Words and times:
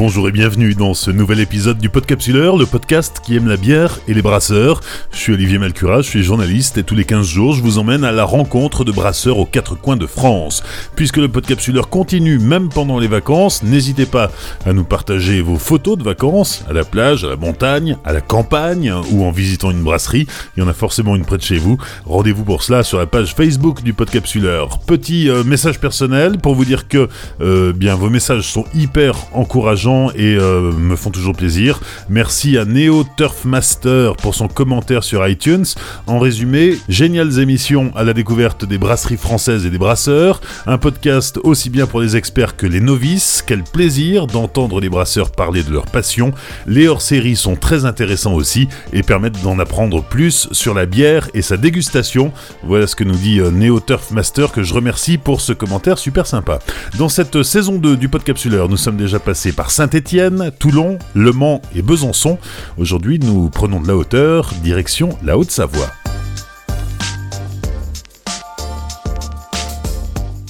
Bonjour 0.00 0.26
et 0.28 0.32
bienvenue 0.32 0.74
dans 0.74 0.94
ce 0.94 1.10
nouvel 1.10 1.40
épisode 1.40 1.76
du 1.76 1.90
Podcapsuleur, 1.90 2.56
le 2.56 2.64
podcast 2.64 3.20
qui 3.22 3.36
aime 3.36 3.46
la 3.46 3.58
bière 3.58 4.00
et 4.08 4.14
les 4.14 4.22
brasseurs. 4.22 4.80
Je 5.12 5.18
suis 5.18 5.34
Olivier 5.34 5.58
Malcura, 5.58 6.00
je 6.00 6.08
suis 6.08 6.22
journaliste 6.22 6.78
et 6.78 6.84
tous 6.84 6.94
les 6.94 7.04
15 7.04 7.26
jours 7.26 7.52
je 7.52 7.60
vous 7.60 7.76
emmène 7.76 8.02
à 8.02 8.10
la 8.10 8.24
rencontre 8.24 8.82
de 8.82 8.92
brasseurs 8.92 9.36
aux 9.36 9.44
quatre 9.44 9.74
coins 9.74 9.98
de 9.98 10.06
France. 10.06 10.62
Puisque 10.96 11.18
le 11.18 11.28
Podcapsuleur 11.28 11.90
continue 11.90 12.38
même 12.38 12.70
pendant 12.70 12.98
les 12.98 13.08
vacances, 13.08 13.62
n'hésitez 13.62 14.06
pas 14.06 14.30
à 14.64 14.72
nous 14.72 14.84
partager 14.84 15.42
vos 15.42 15.58
photos 15.58 15.98
de 15.98 16.02
vacances, 16.02 16.64
à 16.66 16.72
la 16.72 16.84
plage, 16.84 17.24
à 17.24 17.28
la 17.28 17.36
montagne, 17.36 17.98
à 18.02 18.14
la 18.14 18.22
campagne 18.22 18.90
ou 19.12 19.26
en 19.26 19.30
visitant 19.30 19.70
une 19.70 19.82
brasserie. 19.82 20.26
Il 20.56 20.60
y 20.60 20.62
en 20.62 20.68
a 20.68 20.72
forcément 20.72 21.14
une 21.14 21.26
près 21.26 21.36
de 21.36 21.42
chez 21.42 21.58
vous. 21.58 21.76
Rendez-vous 22.06 22.44
pour 22.44 22.62
cela 22.62 22.84
sur 22.84 22.96
la 22.96 23.04
page 23.06 23.34
Facebook 23.34 23.82
du 23.82 23.92
Podcapsuleur. 23.92 24.78
Petit 24.78 25.28
euh, 25.28 25.44
message 25.44 25.78
personnel 25.78 26.38
pour 26.38 26.54
vous 26.54 26.64
dire 26.64 26.88
que 26.88 27.10
euh, 27.42 27.74
bien 27.74 27.96
vos 27.96 28.08
messages 28.08 28.50
sont 28.50 28.64
hyper 28.72 29.14
encourageants 29.34 29.89
et 30.14 30.36
euh, 30.36 30.72
me 30.72 30.96
font 30.96 31.10
toujours 31.10 31.34
plaisir. 31.34 31.80
Merci 32.08 32.56
à 32.58 32.64
Neo 32.64 33.04
Turfmaster 33.16 34.14
pour 34.16 34.34
son 34.34 34.48
commentaire 34.48 35.02
sur 35.02 35.26
iTunes. 35.26 35.64
En 36.06 36.18
résumé, 36.18 36.76
géniales 36.88 37.38
émissions 37.40 37.92
à 37.96 38.04
la 38.04 38.12
découverte 38.12 38.64
des 38.64 38.78
brasseries 38.78 39.16
françaises 39.16 39.66
et 39.66 39.70
des 39.70 39.78
brasseurs, 39.78 40.40
un 40.66 40.78
podcast 40.78 41.38
aussi 41.42 41.70
bien 41.70 41.86
pour 41.86 42.00
les 42.00 42.16
experts 42.16 42.56
que 42.56 42.66
les 42.66 42.80
novices. 42.80 43.42
Quel 43.46 43.62
plaisir 43.64 44.26
d'entendre 44.26 44.80
les 44.80 44.88
brasseurs 44.88 45.30
parler 45.30 45.62
de 45.62 45.72
leur 45.72 45.86
passion. 45.86 46.32
Les 46.66 46.86
hors-séries 46.86 47.36
sont 47.36 47.56
très 47.56 47.84
intéressants 47.84 48.34
aussi 48.34 48.68
et 48.92 49.02
permettent 49.02 49.42
d'en 49.42 49.58
apprendre 49.58 50.02
plus 50.02 50.48
sur 50.52 50.74
la 50.74 50.86
bière 50.86 51.28
et 51.34 51.42
sa 51.42 51.56
dégustation. 51.56 52.32
Voilà 52.62 52.86
ce 52.86 52.94
que 52.94 53.04
nous 53.04 53.16
dit 53.16 53.40
euh, 53.40 53.50
Neo 53.50 53.80
Turfmaster 53.80 54.52
que 54.52 54.62
je 54.62 54.72
remercie 54.72 55.18
pour 55.18 55.40
ce 55.40 55.52
commentaire 55.52 55.98
super 55.98 56.26
sympa. 56.26 56.60
Dans 56.98 57.08
cette 57.08 57.42
saison 57.42 57.78
2 57.78 57.96
du 57.96 58.08
Podcapsuleur, 58.08 58.68
nous 58.68 58.76
sommes 58.76 58.96
déjà 58.96 59.18
passés 59.18 59.52
par 59.52 59.70
Saint-Étienne, 59.80 60.50
Toulon, 60.58 60.98
Le 61.14 61.32
Mans 61.32 61.62
et 61.74 61.80
Besançon. 61.80 62.36
Aujourd'hui, 62.76 63.18
nous 63.18 63.48
prenons 63.48 63.80
de 63.80 63.88
la 63.88 63.96
hauteur, 63.96 64.52
direction 64.62 65.16
la 65.24 65.38
Haute-Savoie. 65.38 65.90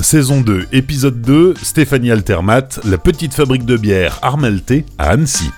Saison 0.01 0.41
2, 0.41 0.67
épisode 0.73 1.23
2, 1.23 1.55
Stéphanie 1.63 2.11
Altermat, 2.11 2.81
la 2.85 2.99
petite 2.99 3.33
fabrique 3.33 3.65
de 3.65 3.77
bière 3.77 4.19
Armelté 4.23 4.85
à 4.99 5.11
Annecy. 5.11 5.53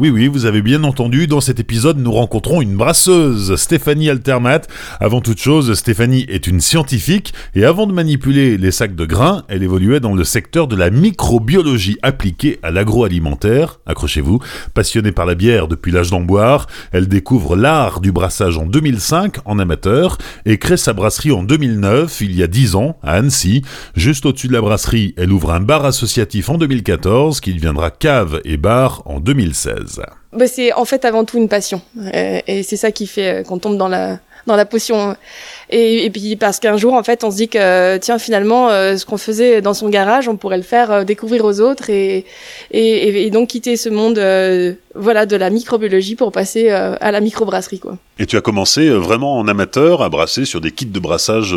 Oui, 0.00 0.10
oui, 0.10 0.28
vous 0.28 0.46
avez 0.46 0.62
bien 0.62 0.84
entendu, 0.84 1.26
dans 1.26 1.40
cet 1.40 1.58
épisode, 1.58 1.98
nous 1.98 2.12
rencontrons 2.12 2.62
une 2.62 2.76
brasseuse, 2.76 3.56
Stéphanie 3.56 4.08
Altermat. 4.08 4.60
Avant 5.00 5.20
toute 5.20 5.40
chose, 5.40 5.74
Stéphanie 5.74 6.24
est 6.28 6.46
une 6.46 6.60
scientifique, 6.60 7.34
et 7.56 7.64
avant 7.64 7.84
de 7.84 7.92
manipuler 7.92 8.58
les 8.58 8.70
sacs 8.70 8.94
de 8.94 9.04
grains, 9.04 9.42
elle 9.48 9.64
évoluait 9.64 9.98
dans 9.98 10.14
le 10.14 10.22
secteur 10.22 10.68
de 10.68 10.76
la 10.76 10.90
microbiologie 10.90 11.98
appliquée 12.02 12.60
à 12.62 12.70
l'agroalimentaire. 12.70 13.80
Accrochez-vous, 13.86 14.38
passionnée 14.72 15.10
par 15.10 15.26
la 15.26 15.34
bière 15.34 15.66
depuis 15.66 15.90
l'âge 15.90 16.10
d'en 16.10 16.20
boire, 16.20 16.68
elle 16.92 17.08
découvre 17.08 17.56
l'art 17.56 18.00
du 18.00 18.12
brassage 18.12 18.56
en 18.56 18.66
2005 18.66 19.38
en 19.46 19.58
amateur, 19.58 20.16
et 20.46 20.58
crée 20.58 20.76
sa 20.76 20.92
brasserie 20.92 21.32
en 21.32 21.42
2009, 21.42 22.20
il 22.20 22.36
y 22.36 22.44
a 22.44 22.46
10 22.46 22.76
ans, 22.76 23.00
à 23.02 23.14
Annecy. 23.14 23.62
Juste 23.96 24.26
au-dessus 24.26 24.46
de 24.46 24.52
la 24.52 24.60
brasserie, 24.60 25.14
elle 25.16 25.32
ouvre 25.32 25.50
un 25.50 25.60
bar 25.60 25.84
associatif 25.84 26.50
en 26.50 26.56
2014, 26.56 27.40
qui 27.40 27.52
deviendra 27.52 27.90
cave 27.90 28.40
et 28.44 28.58
bar 28.58 29.02
en 29.04 29.18
2016. 29.18 29.87
Bah, 30.32 30.46
c'est 30.46 30.72
en 30.72 30.84
fait 30.84 31.04
avant 31.04 31.24
tout 31.24 31.38
une 31.38 31.48
passion. 31.48 31.80
Euh, 32.14 32.40
et 32.46 32.62
c'est 32.62 32.76
ça 32.76 32.92
qui 32.92 33.06
fait 33.06 33.40
euh, 33.40 33.42
qu'on 33.42 33.58
tombe 33.58 33.76
dans 33.76 33.88
la, 33.88 34.18
dans 34.46 34.56
la 34.56 34.64
potion. 34.64 35.16
Et, 35.70 36.04
et 36.04 36.10
puis 36.10 36.36
parce 36.36 36.58
qu'un 36.60 36.76
jour, 36.76 36.94
en 36.94 37.02
fait, 37.02 37.24
on 37.24 37.30
se 37.30 37.36
dit 37.36 37.48
que, 37.48 37.96
tiens, 37.98 38.18
finalement, 38.18 38.70
euh, 38.70 38.96
ce 38.96 39.04
qu'on 39.06 39.16
faisait 39.16 39.60
dans 39.60 39.74
son 39.74 39.88
garage, 39.88 40.28
on 40.28 40.36
pourrait 40.36 40.56
le 40.56 40.62
faire 40.62 41.04
découvrir 41.04 41.44
aux 41.44 41.60
autres 41.60 41.90
et, 41.90 42.24
et, 42.70 43.26
et 43.26 43.30
donc 43.30 43.48
quitter 43.48 43.76
ce 43.76 43.88
monde 43.88 44.18
voilà, 44.94 45.26
de 45.26 45.36
la 45.36 45.50
microbiologie 45.50 46.16
pour 46.16 46.32
passer 46.32 46.70
à 46.70 47.10
la 47.10 47.20
microbrasserie. 47.20 47.80
Quoi. 47.80 47.98
Et 48.18 48.26
tu 48.26 48.36
as 48.36 48.40
commencé 48.40 48.88
vraiment 48.90 49.38
en 49.38 49.48
amateur 49.48 50.02
à 50.02 50.08
brasser 50.08 50.44
sur 50.44 50.60
des 50.60 50.70
kits 50.70 50.86
de 50.86 51.00
brassage 51.00 51.54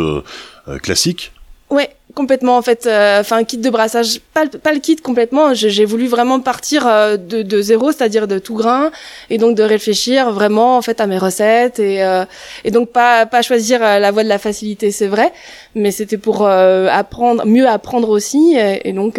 classiques? 0.82 1.32
Ouais, 1.72 1.88
complètement 2.14 2.58
en 2.58 2.62
fait. 2.62 2.86
Euh, 2.86 3.20
enfin, 3.20 3.44
kit 3.44 3.56
de 3.56 3.70
brassage, 3.70 4.20
pas, 4.34 4.46
pas 4.46 4.74
le 4.74 4.78
kit 4.78 4.96
complètement. 4.96 5.54
J'ai 5.54 5.86
voulu 5.86 6.06
vraiment 6.06 6.38
partir 6.38 6.86
euh, 6.86 7.16
de, 7.16 7.40
de, 7.40 7.62
zéro, 7.62 7.92
c'est-à-dire 7.92 8.28
de 8.28 8.38
tout 8.38 8.54
grain, 8.56 8.90
et 9.30 9.38
donc 9.38 9.56
de 9.56 9.62
réfléchir 9.62 10.30
vraiment 10.32 10.76
en 10.76 10.82
fait 10.82 11.00
à 11.00 11.06
mes 11.06 11.16
recettes 11.16 11.78
et, 11.78 12.04
euh, 12.04 12.26
et 12.64 12.70
donc 12.70 12.90
pas 12.90 13.24
pas 13.24 13.40
choisir 13.40 13.80
la 13.80 14.10
voie 14.10 14.22
de 14.22 14.28
la 14.28 14.38
facilité, 14.38 14.90
c'est 14.90 15.06
vrai, 15.06 15.32
mais 15.74 15.92
c'était 15.92 16.18
pour 16.18 16.46
apprendre, 16.46 17.46
mieux 17.46 17.66
apprendre 17.66 18.10
aussi, 18.10 18.54
et, 18.58 18.92
donc. 18.92 19.18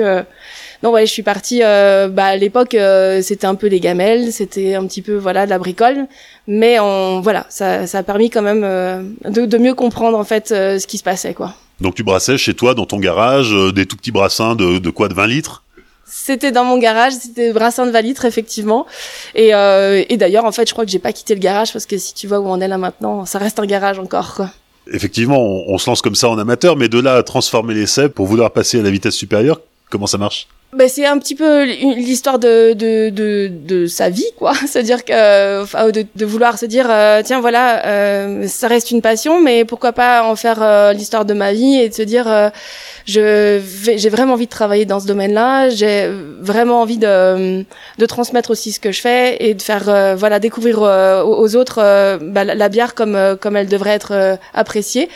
donc 0.84 0.94
ouais, 0.94 1.08
je 1.08 1.12
suis 1.12 1.24
partie. 1.24 1.62
bah, 1.62 2.25
à 2.25 2.35
l'époque, 2.35 2.78
c'était 3.24 3.47
un 3.47 3.56
peu 3.56 3.66
les 3.68 3.80
gamelles, 3.80 4.31
c'était 4.31 4.75
un 4.75 4.85
petit 4.85 5.02
peu 5.02 5.16
voilà 5.16 5.46
de 5.46 5.50
la 5.50 5.58
bricole, 5.58 6.06
mais 6.47 6.80
on 6.80 7.20
voilà, 7.22 7.47
ça, 7.50 7.88
ça 7.88 8.00
a 8.00 8.03
permis 8.03 8.30
quand 8.30 8.44
même 8.44 8.62
de, 9.25 9.46
de 9.47 9.58
mieux 9.58 9.74
comprendre 9.74 10.20
en 10.20 10.24
fait 10.24 10.50
ce 10.50 10.85
qui 10.85 11.00
se 11.00 11.03
passait 11.03 11.34
quoi. 11.34 11.56
Donc 11.83 11.95
tu 11.95 12.03
brassais 12.03 12.38
chez 12.38 12.53
toi, 12.53 12.73
dans 12.73 12.85
ton 12.85 12.97
garage, 12.97 13.53
euh, 13.53 13.73
des 13.73 13.85
tout 13.85 13.97
petits 13.97 14.13
brassins 14.13 14.55
de, 14.55 14.79
de 14.79 14.89
quoi 14.89 15.09
De 15.09 15.13
20 15.13 15.27
litres? 15.27 15.63
C'était 16.05 16.53
dans 16.53 16.63
mon 16.63 16.77
garage, 16.77 17.11
c'était 17.11 17.47
des 17.47 17.53
brassins 17.53 17.85
de 17.85 17.91
20 17.91 18.01
litres 18.01 18.23
effectivement. 18.23 18.88
Et, 19.35 19.53
euh, 19.53 20.01
et 20.07 20.16
d'ailleurs, 20.16 20.45
en 20.45 20.53
fait, 20.53 20.66
je 20.66 20.72
crois 20.72 20.85
que 20.85 20.91
j'ai 20.91 20.99
pas 20.99 21.11
quitté 21.11 21.33
le 21.35 21.41
garage 21.41 21.73
parce 21.73 21.85
que 21.85 21.97
si 21.97 22.13
tu 22.13 22.25
vois 22.25 22.39
où 22.39 22.47
on 22.47 22.61
est 22.61 22.69
là 22.69 22.77
maintenant, 22.77 23.25
ça 23.25 23.38
reste 23.38 23.59
un 23.59 23.66
garage 23.66 23.99
encore. 23.99 24.33
Quoi. 24.33 24.49
Effectivement, 24.93 25.41
on, 25.41 25.73
on 25.73 25.77
se 25.77 25.89
lance 25.89 26.01
comme 26.01 26.16
ça 26.16 26.29
en 26.29 26.38
amateur, 26.38 26.77
mais 26.77 26.88
de 26.88 27.01
là 27.01 27.16
à 27.16 27.23
transformer 27.23 27.73
l'essai 27.73 28.07
pour 28.07 28.27
vouloir 28.27 28.51
passer 28.51 28.79
à 28.79 28.81
la 28.81 28.89
vitesse 28.89 29.16
supérieure, 29.16 29.59
comment 29.89 30.07
ça 30.07 30.17
marche? 30.17 30.47
Ben, 30.75 30.89
c'est 30.89 31.06
un 31.06 31.17
petit 31.19 31.35
peu 31.35 31.63
l'histoire 31.63 32.39
de, 32.39 32.73
de, 32.73 33.09
de, 33.09 33.51
de, 33.51 33.85
sa 33.85 34.09
vie, 34.09 34.25
quoi. 34.38 34.53
C'est-à-dire 34.67 35.06
que, 35.06 35.91
de, 35.91 36.25
vouloir 36.25 36.57
se 36.57 36.66
dire, 36.66 36.88
euh, 36.89 37.22
tiens, 37.23 37.41
voilà, 37.41 37.85
euh, 37.85 38.47
ça 38.47 38.67
reste 38.67 38.91
une 38.91 39.01
passion, 39.01 39.41
mais 39.41 39.66
pourquoi 39.66 39.91
pas 39.91 40.23
en 40.23 40.35
faire 40.35 40.61
euh, 40.61 40.94
l'histoire 40.94 41.25
de 41.25 41.34
ma 41.34 41.53
vie 41.53 41.75
et 41.75 41.89
de 41.89 41.94
se 41.94 42.01
dire, 42.01 42.51
je 43.06 43.61
j'ai 43.84 44.09
vraiment 44.09 44.34
envie 44.34 44.45
de 44.45 44.51
travailler 44.51 44.85
dans 44.85 45.00
ce 45.00 45.07
domaine-là, 45.07 45.69
j'ai 45.69 46.09
vraiment 46.39 46.81
envie 46.81 46.97
de, 46.97 47.63
de 47.97 48.05
transmettre 48.05 48.51
aussi 48.51 48.72
ce 48.72 48.79
que 48.79 48.91
je 48.91 49.01
fais 49.01 49.38
et 49.40 49.53
de 49.53 49.61
faire, 49.61 50.16
voilà, 50.16 50.40
découvrir 50.40 50.81
aux 50.81 51.55
autres 51.55 51.78
bah, 52.22 52.44
la, 52.44 52.69
bière 52.69 52.95
comme 52.95 53.38
comme 53.40 53.55
elle 53.55 53.67
devrait 53.67 53.91
être 53.91 54.38
appréciée. 54.53 55.09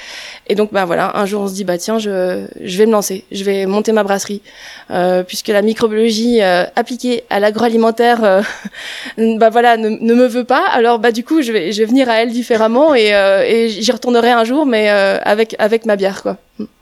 Et 0.48 0.56
donc, 0.56 0.72
ben 0.72 0.86
voilà, 0.86 1.18
un 1.18 1.26
jour 1.26 1.42
on 1.42 1.48
se 1.48 1.54
dit, 1.54 1.64
bah 1.64 1.78
tiens, 1.78 1.98
je, 1.98 2.46
je 2.62 2.78
vais 2.78 2.86
me 2.86 2.92
lancer, 2.92 3.26
je 3.32 3.44
vais 3.44 3.66
monter 3.66 3.92
ma 3.92 4.04
brasserie, 4.04 4.42
puisque 5.28 5.48
que 5.48 5.54
la 5.54 5.62
microbiologie 5.62 6.42
euh, 6.42 6.66
appliquée 6.76 7.24
à 7.30 7.40
l'agroalimentaire, 7.40 8.24
euh, 8.24 8.42
bah 9.38 9.50
voilà, 9.50 9.78
ne, 9.78 9.90
me 9.90 10.28
veut 10.28 10.44
pas. 10.44 10.68
Alors 10.68 11.00
bah 11.00 11.12
du 11.12 11.24
coup, 11.24 11.42
je 11.42 11.54
vais, 11.54 11.72
venir 11.86 12.10
à 12.10 12.16
elle 12.16 12.32
différemment 12.32 12.94
et, 12.94 13.16
euh, 13.16 13.46
et 13.48 13.70
j'y 13.70 13.92
retournerai 13.92 14.32
un 14.32 14.44
jour, 14.44 14.66
mais 14.66 14.90
avec 14.90 15.56
avec 15.58 15.86
ma 15.86 15.96
bière 15.96 16.22
quoi. 16.22 16.38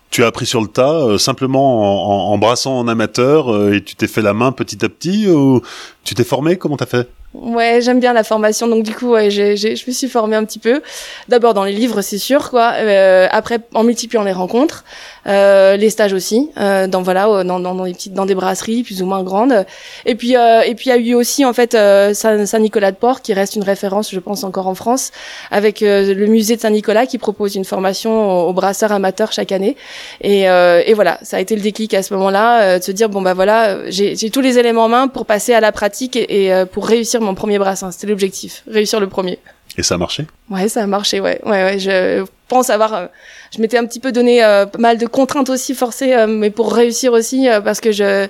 Tu 0.09 0.23
as 0.23 0.27
appris 0.27 0.45
sur 0.45 0.61
le 0.61 0.67
tas, 0.67 1.17
simplement 1.19 2.29
en, 2.29 2.33
en, 2.33 2.37
brassant 2.37 2.79
en 2.79 2.87
amateur, 2.87 3.73
et 3.73 3.83
tu 3.83 3.95
t'es 3.95 4.07
fait 4.07 4.21
la 4.21 4.33
main 4.33 4.51
petit 4.51 4.83
à 4.83 4.89
petit, 4.89 5.29
ou 5.29 5.61
tu 6.03 6.15
t'es 6.15 6.23
formé? 6.23 6.57
Comment 6.57 6.77
t'as 6.77 6.85
fait? 6.85 7.09
Ouais, 7.41 7.79
j'aime 7.81 7.99
bien 7.99 8.13
la 8.13 8.23
formation, 8.23 8.67
donc 8.67 8.83
du 8.83 8.93
coup, 8.93 9.09
ouais, 9.11 9.29
je 9.29 9.85
me 9.87 9.91
suis 9.91 10.07
formée 10.07 10.35
un 10.35 10.45
petit 10.45 10.59
peu. 10.59 10.81
D'abord 11.27 11.53
dans 11.53 11.63
les 11.63 11.73
livres, 11.73 12.01
c'est 12.01 12.17
sûr, 12.17 12.49
quoi. 12.49 12.73
Euh, 12.77 13.27
après, 13.29 13.59
en 13.73 13.83
multipliant 13.83 14.23
les 14.23 14.31
rencontres, 14.31 14.83
les 15.25 15.89
stages 15.89 16.13
aussi, 16.13 16.49
euh, 16.57 16.87
dans 16.87 17.01
voilà, 17.01 17.43
dans, 17.43 17.59
dans, 17.59 17.75
dans, 17.75 17.85
des 17.85 17.93
petites, 17.93 18.13
dans 18.13 18.25
des 18.25 18.35
brasseries 18.35 18.83
plus 18.83 19.01
ou 19.01 19.05
moins 19.05 19.23
grandes. 19.23 19.65
Et 20.05 20.15
puis, 20.15 20.35
euh, 20.35 20.61
et 20.61 20.75
puis 20.75 20.89
il 20.89 20.89
y 20.89 20.91
a 20.91 20.97
eu 20.97 21.13
aussi 21.13 21.45
en 21.45 21.53
fait 21.53 21.75
euh, 21.75 22.13
Saint-Nicolas 22.13 22.91
de 22.91 22.97
Port, 22.97 23.21
qui 23.21 23.33
reste 23.33 23.55
une 23.55 23.63
référence, 23.63 24.11
je 24.11 24.19
pense 24.19 24.43
encore 24.43 24.67
en 24.67 24.75
France, 24.75 25.11
avec 25.51 25.81
euh, 25.81 26.13
le 26.13 26.27
musée 26.27 26.55
de 26.55 26.61
Saint-Nicolas 26.61 27.05
qui 27.05 27.17
propose 27.17 27.55
une 27.55 27.65
formation 27.65 28.47
aux, 28.47 28.53
brasseurs 28.53 28.91
amateurs 28.91 29.31
chaque 29.31 29.51
année. 29.51 29.75
Et, 30.21 30.43
et 30.43 30.93
voilà, 30.93 31.19
ça 31.23 31.37
a 31.37 31.39
été 31.39 31.55
le 31.55 31.61
déclic 31.61 31.93
à 31.93 32.03
ce 32.03 32.13
moment-là, 32.13 32.79
de 32.79 32.83
se 32.83 32.91
dire 32.91 33.09
bon 33.09 33.21
bah 33.21 33.33
voilà, 33.33 33.89
j'ai, 33.89 34.15
j'ai 34.15 34.29
tous 34.29 34.41
les 34.41 34.57
éléments 34.57 34.85
en 34.85 34.89
main 34.89 35.07
pour 35.07 35.25
passer 35.25 35.53
à 35.53 35.59
la 35.59 35.71
pratique 35.71 36.15
et, 36.15 36.45
et 36.45 36.65
pour 36.71 36.87
réussir 36.87 37.21
mon 37.21 37.35
premier 37.35 37.59
brassin. 37.59 37.91
C'était 37.91 38.07
l'objectif, 38.07 38.63
réussir 38.67 38.99
le 38.99 39.07
premier. 39.07 39.39
Et 39.77 39.83
ça 39.83 39.95
a 39.95 39.97
marché 39.97 40.25
Ouais, 40.49 40.69
ça 40.69 40.83
a 40.83 40.87
marché, 40.87 41.19
ouais. 41.19 41.41
Ouais, 41.43 41.63
ouais. 41.63 41.79
Je 41.79 42.25
pense 42.47 42.69
avoir. 42.69 42.93
Euh, 42.93 43.07
je 43.53 43.61
m'étais 43.61 43.77
un 43.77 43.85
petit 43.85 43.99
peu 43.99 44.11
donné 44.11 44.43
euh, 44.43 44.65
pas 44.65 44.79
mal 44.79 44.97
de 44.97 45.05
contraintes 45.05 45.49
aussi 45.49 45.73
forcées, 45.73 46.13
euh, 46.13 46.27
mais 46.27 46.49
pour 46.49 46.73
réussir 46.73 47.13
aussi, 47.13 47.47
parce 47.63 47.79
que 47.81 47.91
je, 47.91 48.27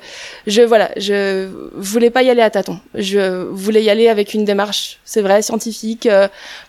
je, 0.47 0.61
voilà, 0.61 0.91
je 0.97 1.47
voulais 1.75 2.09
pas 2.09 2.23
y 2.23 2.29
aller 2.29 2.41
à 2.41 2.49
tâtons. 2.49 2.79
Je 2.93 3.43
voulais 3.49 3.83
y 3.83 3.89
aller 3.89 4.07
avec 4.07 4.33
une 4.33 4.45
démarche, 4.45 4.99
c'est 5.05 5.21
vrai, 5.21 5.41
scientifique, 5.41 6.07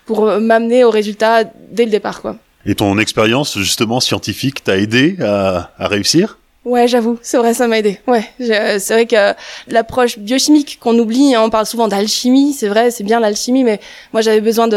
pour 0.05 0.25
m'amener 0.39 0.83
au 0.83 0.89
résultat 0.89 1.43
dès 1.71 1.85
le 1.85 1.91
départ, 1.91 2.21
quoi. 2.21 2.37
Et 2.65 2.75
ton 2.75 2.97
expérience 2.99 3.57
justement 3.59 3.99
scientifique 3.99 4.63
t'a 4.63 4.77
aidé 4.77 5.15
à, 5.21 5.71
à 5.77 5.87
réussir? 5.87 6.37
Ouais, 6.67 6.85
j'avoue, 6.85 7.17
c'est 7.21 7.37
vrai, 7.37 7.53
ça 7.53 7.65
m'a 7.69 7.79
aidé. 7.79 7.97
Ouais, 8.07 8.25
c'est 8.39 8.91
vrai 8.91 9.05
que 9.05 9.33
l'approche 9.69 10.19
biochimique 10.19 10.79
qu'on 10.81 10.99
oublie, 10.99 11.33
hein, 11.33 11.41
on 11.41 11.49
parle 11.49 11.65
souvent 11.65 11.87
d'alchimie, 11.87 12.51
c'est 12.51 12.67
vrai, 12.67 12.91
c'est 12.91 13.05
bien 13.05 13.21
l'alchimie, 13.21 13.63
mais 13.63 13.79
moi 14.11 14.21
j'avais 14.21 14.41
besoin 14.41 14.67
de, 14.67 14.75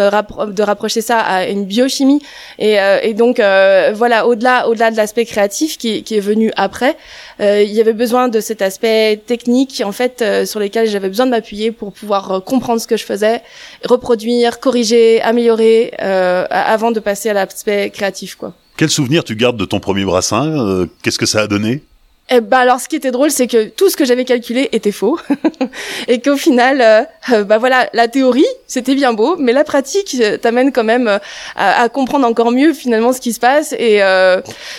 de 0.52 0.62
rapprocher 0.62 1.00
ça 1.00 1.19
à 1.19 1.46
une 1.46 1.64
biochimie, 1.64 2.22
et, 2.60 2.81
euh, 2.81 3.12
donc 3.14 3.40
euh, 3.40 3.90
voilà, 3.92 4.28
au-delà, 4.28 4.69
au-delà 4.69 4.92
de 4.92 4.96
l'aspect 4.96 5.25
créatif 5.25 5.78
qui, 5.78 6.04
qui, 6.04 6.14
est 6.14 6.20
venu 6.20 6.52
après, 6.54 6.96
euh, 7.40 7.60
il 7.60 7.72
y 7.72 7.81
avait 7.81 7.92
besoin 7.92 8.28
de 8.28 8.38
cet 8.38 8.62
aspect 8.62 9.20
technique 9.26 9.82
en 9.84 9.90
fait 9.90 10.25
sur 10.46 10.60
lequel 10.60 10.87
j'avais 10.88 11.08
besoin 11.08 11.26
de 11.26 11.32
m'appuyer 11.32 11.72
pour 11.72 11.92
pouvoir 11.92 12.44
comprendre 12.44 12.81
ce 12.81 12.87
que 12.87 12.96
je 12.96 13.04
faisais, 13.04 13.42
reproduire, 13.84 14.60
corriger, 14.60 15.20
améliorer, 15.22 15.92
avant 15.98 16.92
de 16.92 17.00
passer 17.00 17.31
à 17.31 17.32
l'aspect 17.32 17.90
créatif, 17.90 18.37
quoi. 18.37 18.54
Quel 18.81 18.88
souvenir 18.88 19.25
tu 19.25 19.37
gardes 19.37 19.59
de 19.59 19.67
ton 19.67 19.79
premier 19.79 20.06
brassin 20.06 20.67
euh, 20.67 20.87
Qu'est-ce 21.03 21.19
que 21.19 21.27
ça 21.27 21.43
a 21.43 21.47
donné? 21.47 21.82
Eh 22.31 22.41
ben 22.41 22.56
alors, 22.56 22.81
ce 22.81 22.88
qui 22.88 22.97
était 22.97 23.11
drôle, 23.11 23.31
c'est 23.31 23.47
que 23.47 23.69
tout 23.69 23.91
ce 23.91 23.97
que 23.99 24.06
j'avais 24.06 24.25
calculé 24.25 24.71
était 24.73 24.91
faux, 24.91 25.21
et 26.09 26.23
qu'au 26.23 26.38
final, 26.38 26.81
euh, 26.81 27.03
euh, 27.35 27.44
bah 27.44 27.59
voilà, 27.59 27.91
la 27.93 28.09
théorie, 28.09 28.47
c'était 28.67 28.94
bien 28.94 29.12
beau, 29.12 29.37
mais 29.38 29.53
la 29.53 29.65
pratique 29.65 30.17
t'amène 30.41 30.73
quand 30.73 30.85
même 30.85 31.21
à, 31.56 31.88
comprendre 31.91 32.27
encore 32.27 32.53
mieux 32.53 32.73
finalement 32.73 33.12
ce 33.12 33.21
qui 33.21 33.35
se 33.35 33.38
passe, 33.38 33.75
et 33.79 33.99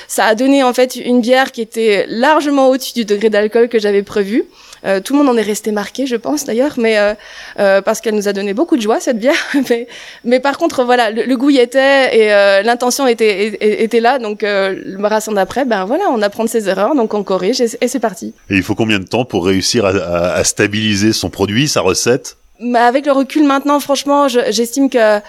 ça 0.07 0.25
a 0.25 0.33
donné 0.33 0.63
en 0.63 0.73
fait 0.73 0.95
une 0.95 1.21
bière 1.21 1.51
qui 1.51 1.61
était 1.61 2.07
largement 2.07 2.69
au-dessus 2.69 2.93
du 2.93 3.05
degré 3.05 3.29
d'alcool 3.29 3.69
que 3.69 3.77
j'avais 3.77 4.01
prévu. 4.01 4.45
Euh, 4.85 4.99
tout 4.99 5.13
le 5.13 5.19
monde 5.19 5.29
en 5.29 5.37
est 5.37 5.43
resté 5.43 5.71
marqué, 5.71 6.05
je 6.07 6.15
pense 6.15 6.45
d'ailleurs, 6.45 6.73
mais 6.77 6.97
euh, 6.97 7.13
euh, 7.59 7.81
parce 7.81 8.01
qu'elle 8.01 8.15
nous 8.15 8.27
a 8.27 8.33
donné 8.33 8.53
beaucoup 8.53 8.77
de 8.77 8.81
joie 8.81 8.99
cette 8.99 9.19
bière. 9.19 9.35
mais, 9.69 9.87
mais 10.23 10.39
par 10.39 10.57
contre, 10.57 10.83
voilà, 10.83 11.11
le, 11.11 11.35
goût 11.37 11.49
y 11.49 11.57
était 11.57 12.17
et 12.17 12.63
l'intention 12.63 13.07
était, 13.07 13.57
était, 13.83 13.99
là. 13.99 14.19
Donc 14.19 14.41
le 14.41 14.97
marathon 14.97 15.31
d'après, 15.33 15.65
ben 15.65 15.85
voilà, 15.85 16.05
on 16.09 16.21
apprend 16.21 16.43
de 16.43 16.49
ses 16.49 16.69
erreurs, 16.69 16.95
donc 16.95 17.13
on 17.13 17.23
corrige 17.23 17.61
et, 17.61 17.87
c'est 17.87 17.99
parti. 17.99 18.33
Et 18.49 18.55
il 18.55 18.63
faut 18.63 18.75
combien 18.75 18.99
de 18.99 19.05
temps 19.05 19.25
pour 19.25 19.45
réussir 19.45 19.85
à, 19.85 20.33
à 20.33 20.43
stabiliser 20.43 21.13
son 21.13 21.29
produit, 21.29 21.67
sa 21.67 21.81
recette? 21.81 22.37
Bah, 22.59 22.85
Avec 22.85 23.05
le 23.05 23.11
recul 23.11 23.43
maintenant, 23.43 23.79
franchement, 23.79 24.27
j'estime 24.27 24.89
que 24.89 25.19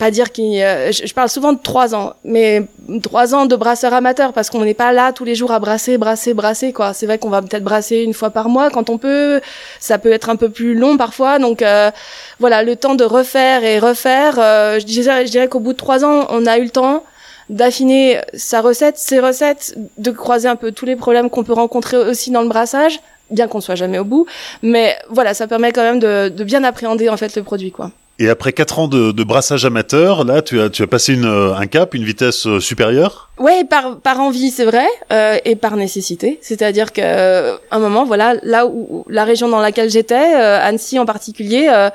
pas 0.00 0.10
dire 0.10 0.32
qu'il 0.32 0.60
euh, 0.62 0.90
je, 0.92 1.12
parle 1.12 1.28
souvent 1.28 1.52
de 1.52 1.58
trois 1.62 1.94
ans 1.94 2.14
mais 2.24 2.62
trois 3.02 3.34
ans 3.34 3.44
de 3.44 3.54
brasseur 3.54 3.92
amateur 3.92 4.32
parce 4.32 4.48
qu'on 4.48 4.64
n'est 4.64 4.72
pas 4.72 4.92
là 4.92 5.12
tous 5.12 5.26
les 5.26 5.34
jours 5.34 5.52
à 5.52 5.58
brasser 5.58 5.98
brasser 5.98 6.32
brasser 6.32 6.72
quoi. 6.72 6.94
C'est 6.94 7.04
vrai 7.04 7.18
qu'on 7.18 7.28
va 7.28 7.42
peut-être 7.42 7.62
brasser 7.62 7.98
une 7.98 8.14
fois 8.14 8.30
par 8.30 8.48
mois 8.48 8.70
quand 8.70 8.88
on 8.88 8.96
peut. 8.96 9.42
Ça 9.78 9.98
peut 9.98 10.10
être 10.10 10.30
un 10.30 10.36
peu 10.36 10.48
plus 10.48 10.74
long 10.74 10.96
parfois. 10.96 11.38
Donc 11.38 11.60
euh, 11.60 11.90
voilà 12.38 12.62
le 12.62 12.76
temps 12.76 12.94
de 12.94 13.04
refaire 13.04 13.62
et 13.62 13.78
refaire 13.78 14.36
euh, 14.38 14.80
je 14.80 14.86
dirais 14.86 15.24
dirais 15.24 15.48
qu'au 15.48 15.60
bout 15.60 15.74
de 15.74 15.78
trois 15.78 16.02
ans 16.02 16.26
on 16.30 16.46
a 16.46 16.56
eu 16.56 16.64
le 16.64 16.70
temps 16.70 17.04
d'affiner 17.50 18.20
sa 18.32 18.62
recette 18.62 18.96
ses 18.96 19.20
recettes 19.20 19.76
de 19.98 20.10
croiser 20.10 20.48
un 20.48 20.56
peu 20.56 20.72
tous 20.72 20.86
les 20.86 20.96
problèmes 20.96 21.28
qu'on 21.28 21.44
peut 21.44 21.52
rencontrer 21.52 21.98
aussi 21.98 22.30
dans 22.30 22.42
le 22.42 22.48
brassage 22.48 23.00
bien 23.30 23.48
qu'on 23.48 23.60
soit 23.60 23.76
jamais 23.76 23.98
au 23.98 24.04
bout. 24.04 24.24
Mais 24.62 24.96
voilà 25.10 25.34
ça 25.34 25.46
permet 25.46 25.72
quand 25.72 25.82
même 25.82 25.98
de, 25.98 26.30
de 26.30 26.42
bien 26.44 26.64
appréhender 26.64 27.10
en 27.10 27.18
fait 27.18 27.36
le 27.36 27.42
produit 27.42 27.70
quoi 27.70 27.92
et 28.20 28.28
après 28.28 28.52
quatre 28.52 28.78
ans 28.78 28.86
de, 28.86 29.12
de, 29.12 29.24
brassage 29.24 29.64
amateur, 29.64 30.24
là, 30.24 30.42
tu 30.42 30.60
as, 30.60 30.68
tu 30.68 30.82
as 30.82 30.86
passé 30.86 31.14
une, 31.14 31.24
un 31.24 31.66
cap, 31.66 31.94
une 31.94 32.04
vitesse 32.04 32.46
euh, 32.46 32.60
supérieure? 32.60 33.30
Ouais, 33.38 33.64
par, 33.64 33.96
par 33.96 34.20
envie, 34.20 34.50
c'est 34.50 34.66
vrai, 34.66 34.86
euh, 35.10 35.38
et 35.46 35.56
par 35.56 35.76
nécessité. 35.76 36.38
C'est-à-dire 36.42 36.92
qu'à 36.92 37.02
euh, 37.02 37.56
un 37.70 37.78
moment, 37.78 38.04
voilà, 38.04 38.34
là 38.42 38.66
où 38.66 39.06
la 39.08 39.24
région 39.24 39.48
dans 39.48 39.60
laquelle 39.60 39.88
j'étais, 39.88 40.34
euh, 40.36 40.60
Annecy 40.62 40.98
en 40.98 41.06
particulier, 41.06 41.70
euh, 41.72 41.88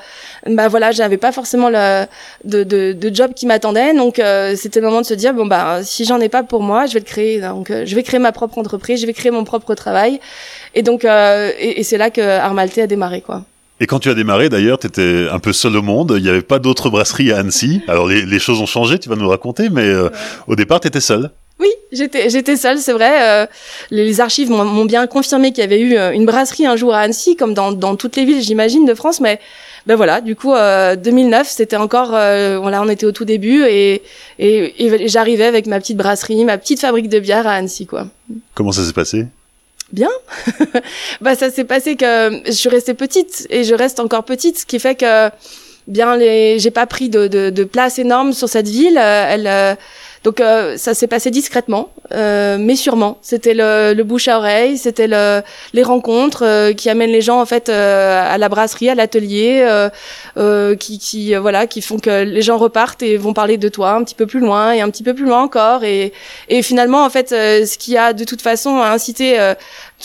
bah 0.48 0.66
voilà, 0.66 0.90
j'avais 0.90 1.16
pas 1.16 1.30
forcément 1.30 1.70
le 1.70 2.06
de, 2.44 2.64
de, 2.64 2.92
de 2.92 3.14
job 3.14 3.32
qui 3.32 3.46
m'attendait, 3.46 3.94
donc 3.94 4.20
c'était 4.56 4.80
le 4.80 4.86
moment 4.86 5.02
de 5.02 5.06
se 5.06 5.14
dire 5.14 5.32
bon 5.32 5.46
bah 5.46 5.80
si 5.84 6.04
j'en 6.04 6.20
ai 6.20 6.28
pas 6.28 6.42
pour 6.42 6.62
moi, 6.62 6.86
je 6.86 6.94
vais 6.94 7.00
le 7.00 7.04
créer. 7.04 7.40
Donc 7.40 7.70
je 7.70 7.94
vais 7.94 8.02
créer 8.02 8.18
ma 8.18 8.32
propre 8.32 8.58
entreprise, 8.58 9.00
je 9.00 9.06
vais 9.06 9.12
créer 9.12 9.30
mon 9.30 9.44
propre 9.44 9.74
travail, 9.74 10.20
et 10.74 10.82
donc 10.82 11.04
et, 11.04 11.80
et 11.80 11.82
c'est 11.84 11.98
là 11.98 12.10
que 12.10 12.20
Armalté 12.20 12.82
a 12.82 12.86
démarré 12.88 13.20
quoi. 13.20 13.42
Et 13.78 13.86
quand 13.86 13.98
tu 13.98 14.08
as 14.08 14.14
démarré, 14.14 14.48
d'ailleurs, 14.48 14.78
tu 14.78 14.86
étais 14.86 15.26
un 15.30 15.38
peu 15.38 15.52
seul 15.52 15.76
au 15.76 15.82
monde. 15.82 16.14
Il 16.16 16.22
n'y 16.22 16.30
avait 16.30 16.42
pas 16.42 16.58
d'autres 16.58 16.88
brasseries 16.88 17.30
à 17.32 17.38
Annecy. 17.38 17.82
Alors, 17.88 18.06
les, 18.06 18.24
les, 18.24 18.38
choses 18.38 18.60
ont 18.60 18.66
changé, 18.66 18.98
tu 18.98 19.08
vas 19.08 19.16
nous 19.16 19.28
raconter, 19.28 19.68
mais 19.68 19.82
euh, 19.82 20.08
au 20.46 20.56
départ, 20.56 20.80
tu 20.80 20.88
étais 20.88 21.00
seul. 21.00 21.30
Oui, 21.60 21.68
j'étais 21.92 22.30
j'étais 22.30 22.56
seule, 22.56 22.78
c'est 22.78 22.92
vrai. 22.92 23.12
Euh, 23.22 23.46
les 23.90 24.20
archives 24.20 24.50
m'ont 24.50 24.84
bien 24.86 25.06
confirmé 25.06 25.52
qu'il 25.52 25.60
y 25.60 25.64
avait 25.64 25.80
eu 25.80 25.96
euh, 25.96 26.12
une 26.12 26.24
brasserie 26.24 26.66
un 26.66 26.76
jour 26.76 26.94
à 26.94 27.00
Annecy, 27.00 27.36
comme 27.36 27.52
dans, 27.52 27.72
dans 27.72 27.96
toutes 27.96 28.16
les 28.16 28.24
villes, 28.24 28.42
j'imagine, 28.42 28.86
de 28.86 28.94
France. 28.94 29.20
Mais 29.20 29.40
ben 29.86 29.94
voilà, 29.94 30.20
du 30.22 30.36
coup, 30.36 30.52
2009, 30.52 31.46
c'était 31.48 31.76
encore, 31.76 32.08
voilà, 32.08 32.82
on 32.82 32.88
était 32.88 33.06
au 33.06 33.12
tout 33.12 33.24
début 33.24 33.62
et, 33.66 34.02
et, 34.40 34.84
et 34.84 35.08
j'arrivais 35.08 35.44
avec 35.44 35.66
ma 35.66 35.78
petite 35.78 35.96
brasserie, 35.96 36.44
ma 36.44 36.58
petite 36.58 36.80
fabrique 36.80 37.08
de 37.08 37.20
bière 37.20 37.46
à 37.46 37.52
Annecy, 37.52 37.86
quoi. 37.86 38.08
Comment 38.54 38.72
ça 38.72 38.82
s'est 38.82 38.92
passé? 38.92 39.26
Bien. 39.92 40.10
bah 41.20 41.36
ça 41.36 41.50
s'est 41.50 41.64
passé 41.64 41.96
que 41.96 42.42
je 42.44 42.50
suis 42.50 42.68
restée 42.68 42.94
petite 42.94 43.46
et 43.50 43.62
je 43.62 43.74
reste 43.74 44.00
encore 44.00 44.24
petite, 44.24 44.58
ce 44.58 44.66
qui 44.66 44.80
fait 44.80 44.96
que 44.96 45.30
bien 45.86 46.16
les 46.16 46.58
j'ai 46.58 46.72
pas 46.72 46.86
pris 46.86 47.08
de, 47.08 47.28
de, 47.28 47.50
de, 47.50 47.64
place 47.64 47.98
énorme 47.98 48.32
sur 48.32 48.48
cette 48.48 48.68
ville. 48.68 48.98
Euh, 48.98 49.26
elle 49.28 49.46
euh, 49.46 49.74
donc 50.26 50.40
euh, 50.40 50.76
ça 50.76 50.92
s'est 50.92 51.06
passé 51.06 51.30
discrètement, 51.30 51.90
euh, 52.10 52.56
mais 52.58 52.74
sûrement. 52.74 53.16
C'était 53.22 53.54
le, 53.54 53.94
le, 53.94 54.02
bouche 54.02 54.26
à 54.26 54.38
oreille, 54.38 54.76
c'était 54.76 55.06
le, 55.06 55.40
les 55.72 55.84
rencontres 55.84 56.44
euh, 56.44 56.72
qui 56.72 56.90
amènent 56.90 57.12
les 57.12 57.20
gens 57.20 57.40
en 57.40 57.46
fait 57.46 57.68
à 57.68 58.36
la 58.36 58.48
brasserie, 58.48 58.88
à 58.88 58.96
l'atelier, 58.96 59.64
qui, 60.80 60.98
qui 60.98 61.34
voilà, 61.36 61.68
qui 61.68 61.80
font 61.80 62.00
que 62.00 62.24
les 62.24 62.42
gens 62.42 62.58
repartent 62.58 63.04
et 63.04 63.16
vont 63.16 63.34
parler 63.34 63.56
de 63.56 63.68
toi 63.68 63.92
un 63.92 64.02
petit 64.02 64.16
peu 64.16 64.26
plus 64.26 64.40
loin 64.40 64.72
et 64.72 64.80
un 64.80 64.90
petit 64.90 65.04
peu 65.04 65.14
plus 65.14 65.26
loin 65.26 65.42
encore. 65.42 65.84
Et, 65.84 66.12
et 66.48 66.60
finalement 66.62 67.04
en 67.04 67.10
fait, 67.10 67.28
ce 67.28 67.78
qui 67.78 67.96
a 67.96 68.12
de 68.12 68.24
toute 68.24 68.42
façon 68.42 68.80
incité 68.80 69.38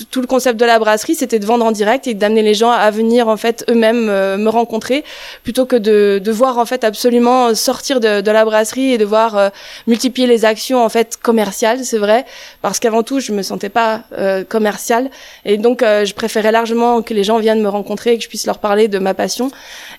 tout 0.09 0.21
le 0.21 0.27
concept 0.27 0.59
de 0.59 0.65
la 0.65 0.77
brasserie, 0.77 1.15
c'était 1.15 1.39
de 1.39 1.45
vendre 1.45 1.65
en 1.65 1.71
direct 1.71 2.05
et 2.05 2.13
d'amener 2.13 2.43
les 2.43 2.53
gens 2.53 2.71
à 2.71 2.91
venir 2.91 3.27
en 3.27 3.37
fait 3.37 3.65
eux-mêmes 3.69 4.05
me 4.05 4.49
rencontrer, 4.49 5.03
plutôt 5.43 5.65
que 5.65 5.75
de, 5.75 6.21
de 6.23 6.31
voir 6.31 6.59
en 6.59 6.65
fait 6.65 6.83
absolument 6.83 7.55
sortir 7.55 7.99
de, 7.99 8.21
de 8.21 8.31
la 8.31 8.45
brasserie 8.45 8.93
et 8.93 8.97
de 8.99 9.05
voir 9.05 9.51
multiplier 9.87 10.10
les 10.17 10.45
actions 10.45 10.83
en 10.83 10.89
fait 10.89 11.17
commerciales, 11.21 11.83
c'est 11.83 11.97
vrai, 11.97 12.25
parce 12.61 12.79
qu'avant 12.79 13.03
tout 13.03 13.19
je 13.19 13.31
me 13.31 13.41
sentais 13.41 13.69
pas 13.69 14.03
euh, 14.17 14.43
commerciale 14.43 15.09
et 15.45 15.57
donc 15.57 15.81
euh, 15.81 16.05
je 16.05 16.13
préférais 16.13 16.51
largement 16.51 17.01
que 17.01 17.13
les 17.13 17.23
gens 17.23 17.39
viennent 17.39 17.61
me 17.61 17.69
rencontrer 17.69 18.13
et 18.13 18.17
que 18.17 18.23
je 18.23 18.29
puisse 18.29 18.45
leur 18.45 18.59
parler 18.59 18.87
de 18.87 18.99
ma 18.99 19.13
passion 19.13 19.51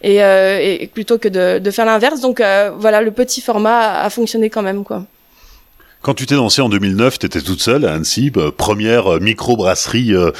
et, 0.02 0.22
euh, 0.22 0.86
plutôt 0.92 1.18
que 1.18 1.28
de, 1.28 1.70
faire 1.70 1.86
l'inverse. 1.86 2.20
Donc 2.20 2.40
euh, 2.40 2.70
voilà, 2.76 3.00
le 3.00 3.10
petit 3.10 3.40
format 3.40 4.02
a 4.02 4.10
fonctionné 4.10 4.50
quand 4.50 4.62
même 4.62 4.84
quoi. 4.84 5.04
Quand 6.02 6.14
tu 6.14 6.26
t'es 6.26 6.34
lancé 6.34 6.60
en 6.60 6.68
2009, 6.68 7.20
tu 7.20 7.26
étais 7.26 7.40
toute 7.40 7.62
seule 7.62 7.84
à 7.84 7.92
Annecy, 7.92 8.32
euh, 8.36 8.50
première 8.50 9.14
euh, 9.14 9.20
micro-brasserie 9.20 10.12
euh, 10.12 10.32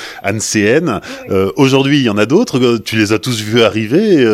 Aujourd'hui, 1.57 1.99
il 1.99 2.03
y 2.03 2.11
en 2.11 2.19
a 2.19 2.27
d'autres. 2.27 2.79
Tu 2.79 2.97
les 2.97 3.13
as 3.13 3.21
tous 3.21 3.41
vus 3.41 3.63
arriver. 3.63 4.27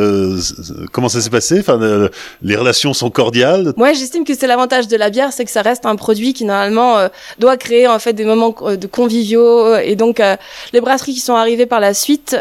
comment 0.90 1.10
ça 1.10 1.20
s'est 1.20 1.28
passé? 1.28 1.58
Enfin, 1.60 2.08
Les 2.40 2.56
relations 2.56 2.94
sont 2.94 3.10
cordiales? 3.10 3.74
Moi, 3.76 3.92
j'estime 3.92 4.24
que 4.24 4.34
c'est 4.34 4.46
l'avantage 4.46 4.88
de 4.88 4.96
la 4.96 5.10
bière, 5.10 5.32
c'est 5.32 5.44
que 5.44 5.50
ça 5.50 5.60
reste 5.60 5.84
un 5.84 5.96
produit 5.96 6.32
qui 6.32 6.44
normalement 6.46 7.08
doit 7.38 7.56
créer 7.58 7.88
en 7.88 7.98
fait 7.98 8.14
des 8.14 8.24
moments 8.24 8.54
de 8.62 8.86
conviviaux. 8.86 9.76
Et 9.76 9.96
donc, 9.96 10.22
les 10.72 10.80
brasseries 10.80 11.14
qui 11.14 11.20
sont 11.20 11.34
arrivées 11.34 11.66
par 11.66 11.80
la 11.80 11.92
suite 11.92 12.36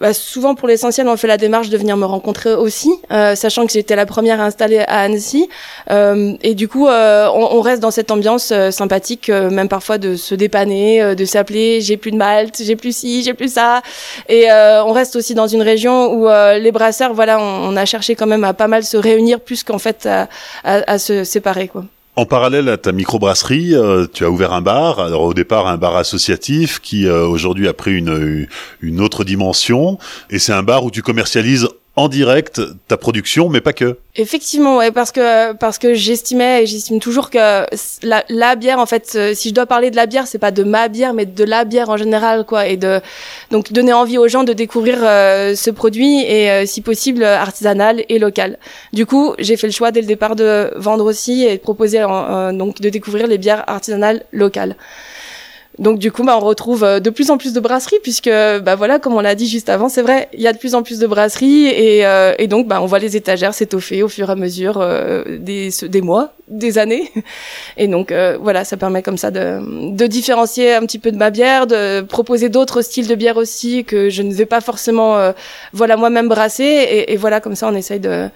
bah, 0.00 0.14
souvent 0.14 0.54
pour 0.54 0.68
l'essentiel, 0.68 1.08
on 1.08 1.16
fait 1.16 1.26
la 1.26 1.36
démarche 1.36 1.70
de 1.70 1.76
venir 1.76 1.96
me 1.96 2.04
rencontrer 2.04 2.54
aussi, 2.54 2.92
euh, 3.10 3.34
sachant 3.34 3.66
que 3.66 3.72
j'étais 3.72 3.96
la 3.96 4.06
première 4.06 4.40
installée 4.40 4.78
à 4.78 5.00
Annecy. 5.00 5.48
Euh, 5.90 6.34
et 6.42 6.54
du 6.54 6.68
coup, 6.68 6.86
euh, 6.86 7.28
on, 7.34 7.56
on, 7.56 7.60
reste 7.68 7.82
dans 7.82 7.90
cette 7.90 8.10
ambiance 8.10 8.50
euh, 8.52 8.70
sympathique, 8.70 9.28
euh, 9.28 9.50
même 9.50 9.68
parfois 9.68 9.98
de 9.98 10.16
se 10.16 10.34
dépanner, 10.34 11.14
de 11.14 11.24
s'appeler 11.24 11.80
j'ai 11.80 11.96
plus 11.96 12.10
de 12.10 12.16
malt, 12.16 12.60
j'ai 12.62 12.76
plus 12.76 12.96
ci, 12.96 13.22
j'ai 13.22 13.34
plus 13.34 13.52
ça. 13.52 13.82
Et 14.28 14.46
on 14.50 14.92
reste 14.92 15.16
aussi 15.16 15.34
dans 15.34 15.46
une 15.46 15.62
région 15.62 16.12
où 16.12 16.28
les 16.28 16.72
brasseurs, 16.72 17.14
voilà, 17.14 17.38
on, 17.40 17.76
a 17.76 17.84
cherché 17.84 18.14
quand 18.14 18.26
même 18.26 18.44
à 18.44 18.54
pas 18.54 18.68
mal 18.68 18.84
se 18.84 18.96
réunir 18.96 19.40
plus 19.40 19.62
qu'en 19.62 19.78
fait 19.78 20.08
à, 20.64 20.98
se 20.98 21.24
séparer, 21.24 21.68
quoi. 21.68 21.84
En 22.18 22.26
parallèle 22.26 22.68
à 22.68 22.76
ta 22.76 22.90
microbrasserie, 22.90 23.76
euh, 23.76 24.08
tu 24.12 24.24
as 24.24 24.30
ouvert 24.30 24.52
un 24.52 24.60
bar. 24.60 24.98
Alors 24.98 25.22
au 25.22 25.34
départ 25.34 25.68
un 25.68 25.76
bar 25.76 25.94
associatif 25.94 26.80
qui 26.80 27.06
euh, 27.06 27.24
aujourd'hui 27.24 27.68
a 27.68 27.72
pris 27.72 27.96
une, 27.96 28.48
une 28.80 29.00
autre 29.00 29.22
dimension. 29.22 29.98
Et 30.28 30.40
c'est 30.40 30.52
un 30.52 30.64
bar 30.64 30.82
où 30.82 30.90
tu 30.90 31.00
commercialises 31.00 31.68
en 31.98 32.08
direct 32.08 32.62
ta 32.86 32.96
production, 32.96 33.48
mais 33.48 33.60
pas 33.60 33.72
que. 33.72 33.98
Effectivement, 34.14 34.76
ouais, 34.76 34.92
parce 34.92 35.10
que 35.10 35.52
parce 35.54 35.78
que 35.78 35.94
j'estimais 35.94 36.62
et 36.62 36.66
j'estime 36.66 37.00
toujours 37.00 37.28
que 37.28 37.38
la, 38.06 38.24
la, 38.28 38.54
bière, 38.54 38.78
en 38.78 38.86
fait, 38.86 39.14
euh, 39.16 39.34
si 39.34 39.48
je 39.48 39.54
dois 39.54 39.66
parler 39.66 39.90
de 39.90 39.96
la 39.96 40.06
bière, 40.06 40.28
c'est 40.28 40.38
pas 40.38 40.52
de 40.52 40.62
ma 40.62 40.86
bière, 40.86 41.12
mais 41.12 41.26
de 41.26 41.44
la 41.44 41.64
bière 41.64 41.90
en 41.90 41.96
général, 41.96 42.44
quoi, 42.46 42.68
et 42.68 42.76
de 42.76 43.00
donc 43.50 43.72
donner 43.72 43.92
envie 43.92 44.16
aux 44.16 44.28
gens 44.28 44.44
de 44.44 44.52
découvrir 44.52 44.98
euh, 45.02 45.56
ce 45.56 45.70
produit 45.70 46.22
et 46.22 46.52
euh, 46.52 46.66
si 46.66 46.82
possible 46.82 47.24
artisanal 47.24 48.04
et 48.08 48.20
local. 48.20 48.58
Du 48.92 49.04
coup, 49.04 49.34
j'ai 49.40 49.56
fait 49.56 49.66
le 49.66 49.72
choix 49.72 49.90
dès 49.90 50.00
le 50.00 50.06
départ 50.06 50.36
de 50.36 50.70
vendre 50.76 51.04
aussi 51.04 51.44
et 51.44 51.56
de 51.56 51.60
proposer 51.60 51.98
donc 52.52 52.80
de 52.80 52.88
découvrir 52.90 53.26
les 53.26 53.38
bières 53.38 53.64
artisanales 53.66 54.24
locales 54.32 54.76
Donc 55.78 55.98
du 56.00 56.10
coup, 56.10 56.24
bah, 56.24 56.36
on 56.36 56.44
retrouve 56.44 56.82
euh, 56.82 56.98
de 56.98 57.08
plus 57.10 57.30
en 57.30 57.38
plus 57.38 57.52
de 57.52 57.60
brasseries 57.60 58.00
puisque, 58.02 58.28
bah 58.28 58.74
voilà, 58.74 58.98
comme 58.98 59.14
on 59.14 59.20
l'a 59.20 59.34
dit 59.36 59.46
juste 59.46 59.68
avant, 59.68 59.88
c'est 59.88 60.02
vrai, 60.02 60.28
il 60.32 60.40
y 60.40 60.48
a 60.48 60.52
de 60.52 60.58
plus 60.58 60.74
en 60.74 60.82
plus 60.82 60.98
de 60.98 61.06
brasseries 61.06 61.66
et, 61.66 62.04
euh, 62.04 62.34
et 62.38 62.48
donc, 62.48 62.66
bah, 62.66 62.82
on 62.82 62.86
voit 62.86 62.98
les 62.98 63.16
étagères 63.16 63.54
s'étoffer 63.54 64.02
au 64.02 64.08
fur 64.08 64.28
et 64.28 64.32
à 64.32 64.34
mesure 64.34 64.78
euh, 64.80 65.38
des, 65.38 65.70
des 65.82 66.00
mois, 66.00 66.32
des 66.48 66.78
années. 66.78 67.10
Et 67.76 67.86
donc 67.86 68.12
voilà, 68.40 68.64
ça 68.64 68.76
permet 68.76 69.02
comme 69.02 69.18
ça 69.18 69.30
de, 69.30 69.60
de 69.94 70.06
différencier 70.06 70.74
un 70.74 70.80
petit 70.80 70.98
peu 70.98 71.12
de 71.12 71.16
ma 71.16 71.30
bière, 71.30 71.66
de 71.66 72.00
proposer 72.00 72.48
d'autres 72.48 72.82
styles 72.82 73.06
de 73.06 73.14
bière 73.14 73.36
aussi 73.36 73.84
que 73.84 74.08
je 74.08 74.22
ne 74.22 74.32
vais 74.32 74.46
pas 74.46 74.60
forcément, 74.60 75.32
voilà, 75.72 75.96
moi-même 75.96 76.28
brasser. 76.28 76.64
Et, 76.64 77.12
et, 77.12 77.16
voilà, 77.16 77.40
comme 77.40 77.54
ça, 77.54 77.68
on 77.68 77.74
essaye 77.74 78.00
de, 78.00 78.28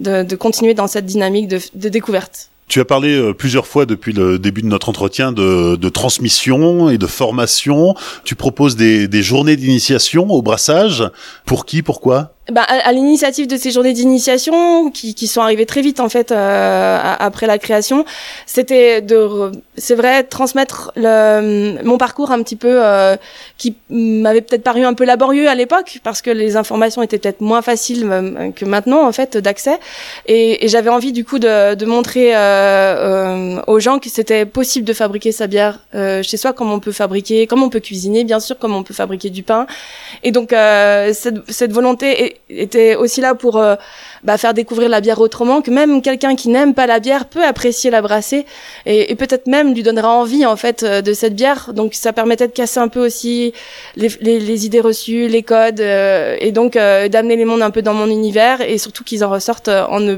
de, 0.00 0.22
de 0.24 0.36
continuer 0.36 0.74
dans 0.74 0.88
cette 0.88 1.06
dynamique 1.06 1.46
de, 1.46 1.60
de 1.74 1.88
découverte. 1.88 2.48
Tu 2.68 2.80
as 2.80 2.84
parlé 2.84 3.16
euh, 3.16 3.32
plusieurs 3.32 3.66
fois 3.66 3.86
depuis 3.86 4.12
le 4.12 4.38
début 4.38 4.62
de 4.62 4.66
notre 4.66 4.90
entretien 4.90 5.32
de, 5.32 5.88
transmission 5.88 6.90
et 6.90 6.98
de 6.98 7.06
formation. 7.06 7.94
Tu 8.24 8.34
proposes 8.34 8.76
des, 8.76 9.08
des 9.08 9.22
journées 9.22 9.56
d'initiation 9.56 10.28
au 10.30 10.42
brassage. 10.42 11.02
Pour 11.46 11.64
qui 11.64 11.82
Pourquoi? 11.82 12.34
Bah, 12.50 12.62
à, 12.62 12.92
l'initiative 12.92 13.46
de 13.46 13.56
ces 13.56 13.70
journées 13.70 13.92
d'initiation 13.92 14.90
qui, 14.90 15.14
qui, 15.14 15.26
sont 15.26 15.42
arrivées 15.42 15.66
très 15.66 15.82
vite 15.82 16.00
en 16.00 16.08
fait 16.08 16.32
euh, 16.32 16.98
après 17.18 17.46
la 17.46 17.58
création, 17.58 18.04
c'était 18.46 19.02
de, 19.02 19.52
c'est 19.76 19.94
vrai, 19.94 20.24
transmettre 20.24 20.92
le, 20.96 21.82
mon 21.84 21.98
parcours 21.98 22.30
un 22.30 22.42
petit 22.42 22.56
peu 22.56 22.82
euh, 22.82 23.16
qui 23.58 23.76
m'avait 23.90 24.40
peut-être 24.40 24.62
paru 24.62 24.84
un 24.84 24.94
peu 24.94 25.04
laborieux 25.04 25.48
à 25.48 25.54
l'époque 25.54 25.98
parce 26.02 26.22
que 26.22 26.30
les 26.30 26.56
informations 26.56 27.02
étaient 27.02 27.18
peut-être 27.18 27.40
moins 27.40 27.62
faciles 27.62 28.06
euh, 28.10 28.50
que 28.52 28.64
maintenant 28.64 29.06
en 29.06 29.12
fait 29.12 29.36
d'accès. 29.36 29.78
Et, 30.26 30.64
et 30.64 30.68
j'avais 30.68 30.90
envie 30.90 31.12
du 31.12 31.24
coup 31.24 31.38
de, 31.38 31.74
de 31.74 31.86
montrer 31.86 32.34
euh, 32.34 32.38
euh 32.38 33.62
aux 33.66 33.80
gens 33.80 33.98
que 33.98 34.08
c'était 34.08 34.46
possible 34.46 34.86
de 34.86 34.92
fabriquer 34.92 35.32
sa 35.32 35.46
bière 35.46 35.80
chez 35.92 36.36
soi, 36.36 36.52
comme 36.52 36.70
on 36.70 36.80
peut 36.80 36.92
fabriquer, 36.92 37.46
comme 37.46 37.62
on 37.62 37.68
peut 37.68 37.80
cuisiner 37.80 38.24
bien 38.24 38.40
sûr, 38.40 38.58
comme 38.58 38.74
on 38.74 38.82
peut 38.82 38.94
fabriquer 38.94 39.30
du 39.30 39.42
pain. 39.42 39.66
Et 40.22 40.30
donc 40.30 40.50
cette, 40.50 41.50
cette 41.50 41.72
volonté 41.72 42.37
était 42.50 42.94
aussi 42.94 43.20
là 43.20 43.34
pour 43.34 43.56
euh, 43.56 43.76
bah, 44.24 44.38
faire 44.38 44.54
découvrir 44.54 44.88
la 44.88 45.00
bière 45.00 45.20
autrement, 45.20 45.60
que 45.62 45.70
même 45.70 46.02
quelqu'un 46.02 46.36
qui 46.36 46.48
n'aime 46.48 46.74
pas 46.74 46.86
la 46.86 47.00
bière 47.00 47.26
peut 47.26 47.44
apprécier 47.44 47.90
la 47.90 48.02
brasser 48.02 48.46
et, 48.86 49.14
peut-être 49.14 49.46
même 49.46 49.74
lui 49.74 49.82
donnera 49.82 50.14
envie 50.14 50.46
en 50.46 50.56
fait 50.56 50.82
euh, 50.82 51.02
de 51.02 51.12
cette 51.12 51.34
bière. 51.34 51.72
Donc 51.74 51.94
ça 51.94 52.12
permettait 52.12 52.48
de 52.48 52.52
casser 52.52 52.80
un 52.80 52.88
peu 52.88 53.04
aussi 53.04 53.52
les, 53.96 54.66
idées 54.66 54.80
reçues, 54.80 55.28
les 55.28 55.42
codes 55.42 55.80
euh, 55.80 56.36
et 56.40 56.52
donc 56.52 56.74
d'amener 56.74 57.36
les 57.36 57.44
mondes 57.44 57.62
un 57.62 57.70
peu 57.70 57.82
dans 57.82 57.94
mon 57.94 58.08
univers 58.08 58.60
et 58.60 58.78
surtout 58.78 59.04
qu'ils 59.04 59.24
en 59.24 59.30
ressortent 59.30 59.68
en 59.68 60.00
ne 60.00 60.16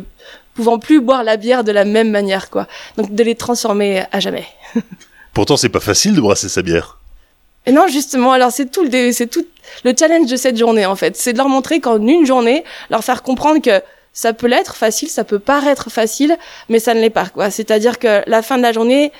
pouvant 0.54 0.78
plus 0.78 1.00
boire 1.00 1.24
la 1.24 1.36
bière 1.36 1.64
de 1.64 1.72
la 1.72 1.84
même 1.84 2.10
manière 2.10 2.50
quoi. 2.50 2.66
Donc 2.96 3.14
de 3.14 3.22
les 3.24 3.34
transformer 3.34 4.04
à 4.12 4.20
jamais. 4.20 4.46
Pourtant 5.32 5.56
c'est 5.56 5.68
pas 5.68 5.80
facile 5.80 6.14
de 6.14 6.20
brasser 6.20 6.48
sa 6.48 6.62
bière. 6.62 6.99
Et 7.66 7.72
non, 7.72 7.86
justement, 7.88 8.32
alors 8.32 8.50
c'est 8.50 8.70
tout 8.70 8.84
le 8.84 9.12
c'est 9.12 9.26
tout 9.26 9.44
le 9.84 9.92
challenge 9.98 10.30
de 10.30 10.36
cette 10.36 10.56
journée 10.56 10.86
en 10.86 10.96
fait, 10.96 11.16
c'est 11.16 11.32
de 11.32 11.38
leur 11.38 11.48
montrer 11.48 11.80
qu'en 11.80 12.04
une 12.04 12.26
journée, 12.26 12.64
leur 12.88 13.04
faire 13.04 13.22
comprendre 13.22 13.60
que 13.60 13.82
ça 14.12 14.32
peut 14.32 14.46
l'être 14.46 14.76
facile, 14.76 15.08
ça 15.08 15.24
peut 15.24 15.38
paraître 15.38 15.90
facile, 15.90 16.36
mais 16.68 16.78
ça 16.78 16.94
ne 16.94 17.00
l'est 17.00 17.10
pas 17.10 17.26
quoi. 17.26 17.50
C'est-à-dire 17.50 17.98
que 17.98 18.22
la 18.26 18.42
fin 18.42 18.56
de 18.56 18.62
la 18.62 18.72
journée, 18.72 19.12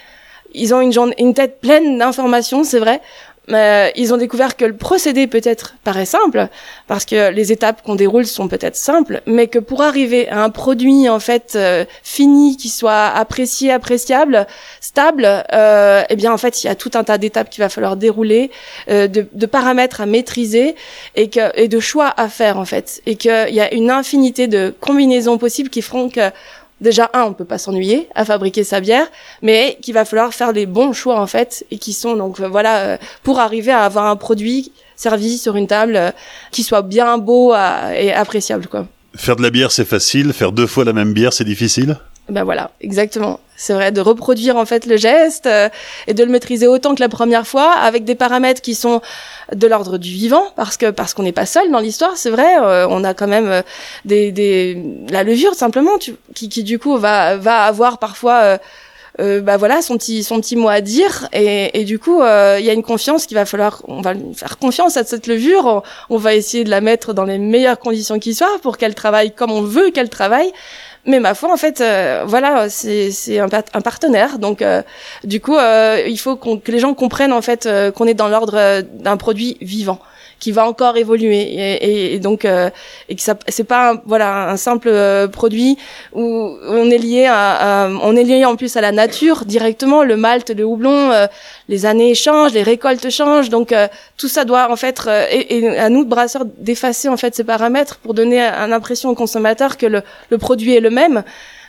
ils 0.52 0.74
ont 0.74 0.80
une 0.80 0.92
journée, 0.92 1.14
une 1.18 1.34
tête 1.34 1.60
pleine 1.60 1.98
d'informations, 1.98 2.64
c'est 2.64 2.80
vrai, 2.80 3.00
euh, 3.52 3.90
ils 3.96 4.12
ont 4.14 4.16
découvert 4.16 4.56
que 4.56 4.64
le 4.64 4.76
procédé 4.76 5.26
peut-être 5.26 5.74
paraît 5.84 6.04
simple, 6.04 6.48
parce 6.86 7.04
que 7.04 7.30
les 7.30 7.52
étapes 7.52 7.82
qu'on 7.82 7.94
déroule 7.94 8.26
sont 8.26 8.48
peut-être 8.48 8.76
simples, 8.76 9.22
mais 9.26 9.46
que 9.46 9.58
pour 9.58 9.82
arriver 9.82 10.28
à 10.28 10.42
un 10.42 10.50
produit 10.50 11.08
en 11.08 11.20
fait 11.20 11.52
euh, 11.56 11.84
fini, 12.02 12.56
qui 12.56 12.68
soit 12.68 13.06
apprécié, 13.06 13.72
appréciable, 13.72 14.46
stable, 14.80 15.44
euh, 15.52 16.02
eh 16.08 16.16
bien 16.16 16.32
en 16.32 16.38
fait 16.38 16.62
il 16.62 16.66
y 16.66 16.70
a 16.70 16.74
tout 16.74 16.90
un 16.94 17.04
tas 17.04 17.18
d'étapes 17.18 17.50
qu'il 17.50 17.62
va 17.62 17.68
falloir 17.68 17.96
dérouler, 17.96 18.50
euh, 18.88 19.08
de, 19.08 19.26
de, 19.32 19.46
paramètres 19.46 20.00
à 20.00 20.06
maîtriser 20.06 20.74
et, 21.16 21.28
que, 21.28 21.56
et 21.58 21.68
de 21.68 21.80
choix 21.80 22.12
à 22.16 22.28
faire 22.28 22.58
en 22.58 22.64
fait, 22.64 23.02
et 23.06 23.16
qu'il 23.16 23.30
y 23.50 23.60
a 23.60 23.72
une 23.74 23.90
infinité 23.90 24.46
de 24.46 24.74
combinaisons 24.80 25.38
possibles 25.38 25.70
qui 25.70 25.82
feront 25.82 26.08
que 26.08 26.30
déjà 26.80 27.10
un, 27.14 27.22
on 27.22 27.32
peut 27.32 27.44
pas 27.44 27.58
s'ennuyer 27.58 28.08
à 28.14 28.24
fabriquer 28.24 28.64
sa 28.64 28.80
bière, 28.80 29.06
mais 29.42 29.78
qu'il 29.82 29.94
va 29.94 30.04
falloir 30.04 30.32
faire 30.34 30.52
les 30.52 30.66
bons 30.66 30.92
choix 30.92 31.20
en 31.20 31.26
fait 31.26 31.64
et 31.70 31.78
qui 31.78 31.92
sont 31.92 32.16
donc 32.16 32.40
euh, 32.40 32.48
voilà 32.48 32.78
euh, 32.80 32.96
pour 33.22 33.38
arriver 33.38 33.72
à 33.72 33.84
avoir 33.84 34.06
un 34.06 34.16
produit 34.16 34.72
servi 34.96 35.38
sur 35.38 35.56
une 35.56 35.66
table 35.66 35.96
euh, 35.96 36.10
qui 36.50 36.62
soit 36.62 36.82
bien 36.82 37.18
beau 37.18 37.54
et 37.54 38.12
appréciable 38.12 38.66
quoi. 38.66 38.86
Faire 39.16 39.36
de 39.36 39.42
la 39.42 39.50
bière 39.50 39.72
c'est 39.72 39.84
facile, 39.84 40.32
faire 40.32 40.52
deux 40.52 40.66
fois 40.66 40.84
la 40.84 40.92
même 40.92 41.12
bière 41.12 41.32
c'est 41.32 41.44
difficile? 41.44 41.98
Ben 42.30 42.44
voilà, 42.44 42.70
exactement. 42.80 43.40
C'est 43.56 43.74
vrai 43.74 43.92
de 43.92 44.00
reproduire 44.00 44.56
en 44.56 44.64
fait 44.64 44.86
le 44.86 44.96
geste 44.96 45.46
euh, 45.46 45.68
et 46.06 46.14
de 46.14 46.24
le 46.24 46.30
maîtriser 46.30 46.66
autant 46.66 46.94
que 46.94 47.00
la 47.00 47.08
première 47.08 47.46
fois 47.46 47.72
avec 47.72 48.04
des 48.04 48.14
paramètres 48.14 48.62
qui 48.62 48.74
sont 48.74 49.02
de 49.54 49.66
l'ordre 49.66 49.98
du 49.98 50.10
vivant 50.10 50.44
parce 50.56 50.76
que 50.76 50.90
parce 50.90 51.12
qu'on 51.12 51.24
n'est 51.24 51.32
pas 51.32 51.44
seul 51.44 51.70
dans 51.70 51.80
l'histoire, 51.80 52.16
c'est 52.16 52.30
vrai. 52.30 52.58
Euh, 52.62 52.86
on 52.88 53.02
a 53.04 53.14
quand 53.14 53.26
même 53.26 53.48
euh, 53.48 53.62
des, 54.04 54.30
des 54.30 54.80
la 55.10 55.24
levure 55.24 55.54
simplement 55.54 55.98
tu, 55.98 56.14
qui, 56.34 56.48
qui 56.48 56.62
du 56.62 56.78
coup 56.78 56.96
va 56.96 57.36
va 57.36 57.64
avoir 57.64 57.98
parfois 57.98 58.58
bah 59.18 59.58
voilà 59.58 59.82
son 59.82 59.98
petit 59.98 60.24
son 60.24 60.40
petit 60.40 60.56
mot 60.56 60.70
à 60.70 60.80
dire 60.80 61.28
et, 61.34 61.78
et 61.78 61.84
du 61.84 61.98
coup 61.98 62.22
il 62.22 62.64
y 62.64 62.70
a 62.70 62.72
une 62.72 62.82
confiance 62.82 63.26
qu'il 63.26 63.34
va 63.34 63.44
falloir 63.44 63.82
on 63.86 64.00
va 64.00 64.14
faire 64.34 64.56
confiance 64.56 64.96
à 64.96 65.04
cette 65.04 65.26
levure 65.26 65.82
on, 66.08 66.16
va 66.16 66.34
essayer 66.34 66.64
de 66.64 66.70
la 66.70 66.80
mettre 66.80 67.12
dans 67.12 67.24
les 67.24 67.36
meilleures 67.36 67.78
conditions 67.78 68.18
qui 68.18 68.32
soient 68.34 68.58
pour 68.62 68.78
qu'elle 68.78 68.94
travaille 68.94 69.34
comme 69.34 69.50
on 69.50 69.60
veut 69.60 69.90
qu'elle 69.90 70.08
travaille 70.08 70.50
mais 71.06 71.20
ma 71.20 71.34
foi, 71.34 71.52
en 71.52 71.56
fait, 71.56 71.80
euh, 71.80 72.24
voilà, 72.26 72.68
c'est 72.68 73.38
un, 73.38 73.80
partenaire. 73.80 74.38
Donc, 74.38 74.62
euh, 74.62 74.82
du 75.24 75.40
coup, 75.40 75.56
euh, 75.56 76.02
il 76.06 76.18
faut 76.18 76.36
que 76.36 76.70
les 76.70 76.78
gens 76.78 76.94
comprennent 76.94 77.32
en 77.32 77.42
fait 77.42 77.68
qu'on 77.94 78.06
est 78.06 78.14
dans 78.14 78.28
l'ordre 78.28 78.82
d'un 78.82 79.16
produit 79.16 79.56
vivant 79.60 80.00
qui 80.40 80.52
va 80.52 80.66
encore 80.66 80.96
évoluer. 80.96 81.42
Et, 81.42 82.14
et, 82.14 82.18
donc 82.18 82.44
euh, 82.44 82.70
et 83.08 83.14
que 83.14 83.22
ça 83.22 83.36
c'est 83.48 83.64
pas 83.64 83.92
un, 83.92 84.02
voilà 84.06 84.50
un 84.50 84.56
simple 84.56 84.88
euh, 84.88 85.28
produit 85.28 85.76
où 86.12 86.56
on 86.66 86.90
est 86.90 86.98
lié 86.98 87.26
à, 87.30 87.88
on 88.02 88.16
est 88.16 88.24
lié 88.24 88.44
en 88.44 88.56
plus 88.56 88.76
à 88.76 88.80
la 88.80 88.90
nature 88.90 89.44
directement. 89.44 90.02
Le 90.02 90.16
malt 90.16 90.50
le 90.50 90.64
houblon 90.64 91.12
euh, 91.12 91.26
les 91.68 91.86
années 91.86 92.14
changent 92.14 92.54
les 92.54 92.62
récoltes 92.62 93.10
changent. 93.10 93.50
Donc 93.50 93.74
tout 94.16 94.28
ça 94.28 94.44
doit 94.44 94.72
en 94.72 94.76
fait 94.76 95.00
et, 95.30 95.58
et, 95.58 95.78
à 95.78 95.88
nous 95.90 96.04
de 96.04 96.08
brasseurs 96.08 96.46
d'effacer 96.58 97.08
en 97.08 97.16
fait 97.16 97.34
ces 97.34 97.44
paramètres 97.44 97.98
pour 97.98 98.14
donner 98.14 98.40
une 98.40 98.72
impression 98.72 99.10
au 99.10 99.14
consommateur 99.14 99.76
que 99.76 99.86
le, 99.86 100.02
le 100.30 100.38
produit 100.38 100.74
est 100.74 100.80
le 100.80 100.90
même. 100.90 101.22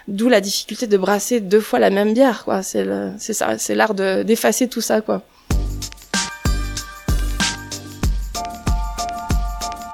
D'où 0.08 0.30
la 0.30 0.42
difficulté 0.42 0.88
de 0.88 0.98
brasser 0.98 1.40
deux 1.42 1.60
fois 1.60 1.78
la 1.78 1.92
même 1.92 2.14
bière 2.14 2.44
quoi. 2.44 2.64
C'est 2.64 2.88
c'est 3.20 3.34
ça 3.34 3.58
c'est 3.58 3.76
l'art 3.76 3.94
d'effacer 3.94 4.68
tout 4.68 4.82
ça 4.82 5.02
quoi 5.02 5.22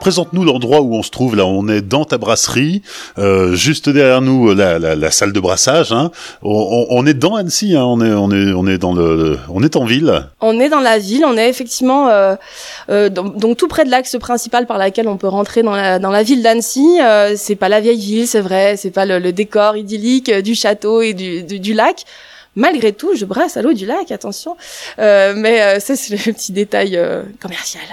présente-nous 0.07 0.45
l'endroit 0.45 0.79
où 0.79 0.95
on 0.95 1.03
se 1.03 1.11
trouve 1.11 1.35
là. 1.35 1.45
On 1.45 1.67
est 1.67 1.81
dans 1.81 2.05
ta 2.05 2.17
brasserie, 2.17 2.81
euh, 3.17 3.55
juste 3.55 3.89
derrière 3.89 4.21
nous 4.21 4.53
la, 4.53 4.79
la, 4.79 4.95
la 4.95 5.11
salle 5.11 5.33
de 5.33 5.39
brassage. 5.41 5.91
Hein. 5.91 6.11
On, 6.43 6.87
on, 6.89 7.05
est 7.05 7.13
dans 7.13 7.35
Annecy. 7.35 7.75
Hein. 7.75 7.83
On 7.83 7.99
est 7.99 8.13
on 8.13 8.31
est 8.31 8.53
on 8.53 8.65
est 8.67 8.77
dans 8.77 8.93
le 8.93 9.37
on 9.49 9.61
est 9.63 9.75
en 9.75 9.83
ville. 9.83 10.23
On 10.39 10.61
est 10.61 10.69
dans 10.69 10.79
la 10.79 10.97
ville. 10.97 11.25
On 11.25 11.35
est 11.35 11.49
effectivement 11.49 12.07
euh, 12.07 12.37
euh, 12.89 13.09
donc, 13.09 13.57
tout 13.57 13.67
près 13.67 13.83
de 13.83 13.91
l'axe 13.91 14.15
principal 14.17 14.65
par 14.65 14.77
laquelle 14.77 15.09
on 15.09 15.17
peut 15.17 15.27
rentrer 15.27 15.61
dans 15.61 15.75
la 15.75 15.99
dans 15.99 16.11
la 16.11 16.23
ville 16.23 16.41
d'Annecy. 16.41 16.99
Euh, 17.01 17.33
c'est 17.35 17.57
pas 17.57 17.67
la 17.67 17.81
vieille 17.81 17.99
ville, 17.99 18.27
c'est 18.29 18.39
vrai. 18.39 18.77
C'est 18.77 18.91
pas 18.91 19.05
le, 19.05 19.19
le, 19.19 19.33
décor 19.33 19.75
idyllique 19.75 20.31
du 20.31 20.55
château 20.55 21.01
et 21.01 21.13
du, 21.13 21.43
du 21.43 21.73
lac 21.73 22.05
malgré 22.57 22.91
tout, 22.91 23.15
je 23.15 23.23
brasse 23.23 23.55
à 23.55 23.61
l'eau 23.61 23.71
du 23.71 23.85
lac, 23.85 24.11
attention. 24.11 24.57
Euh, 24.99 25.33
mais 25.37 25.61
euh, 25.61 25.79
ça, 25.79 25.95
c'est 25.95 26.13
le 26.13 26.33
petit 26.33 26.51
détail 26.51 26.97
euh, 26.97 27.21
commercial. 27.39 27.83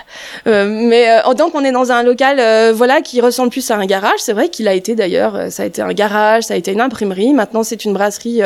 Euh, 0.47 0.67
mais 0.67 1.11
euh, 1.11 1.35
donc, 1.35 1.55
on 1.55 1.63
est 1.65 1.71
dans 1.71 1.93
un 1.93 2.03
local, 2.03 2.41
euh, 2.41 2.73
voilà, 2.75 3.03
qui 3.03 3.21
ressemble 3.21 3.51
plus 3.51 3.71
à 3.71 3.77
un 3.77 3.85
garage. 3.85 4.19
C'est 4.19 4.33
vrai 4.33 4.49
qu'il 4.49 4.67
a 4.67 4.73
été 4.73 4.95
d'ailleurs, 4.95 5.53
ça 5.53 5.65
a 5.65 5.67
été 5.67 5.83
un 5.83 5.93
garage, 5.93 6.45
ça 6.45 6.55
a 6.55 6.57
été 6.57 6.73
une 6.73 6.81
imprimerie. 6.81 7.35
Maintenant, 7.35 7.63
c'est 7.63 7.85
une 7.85 7.93
brasserie 7.93 8.41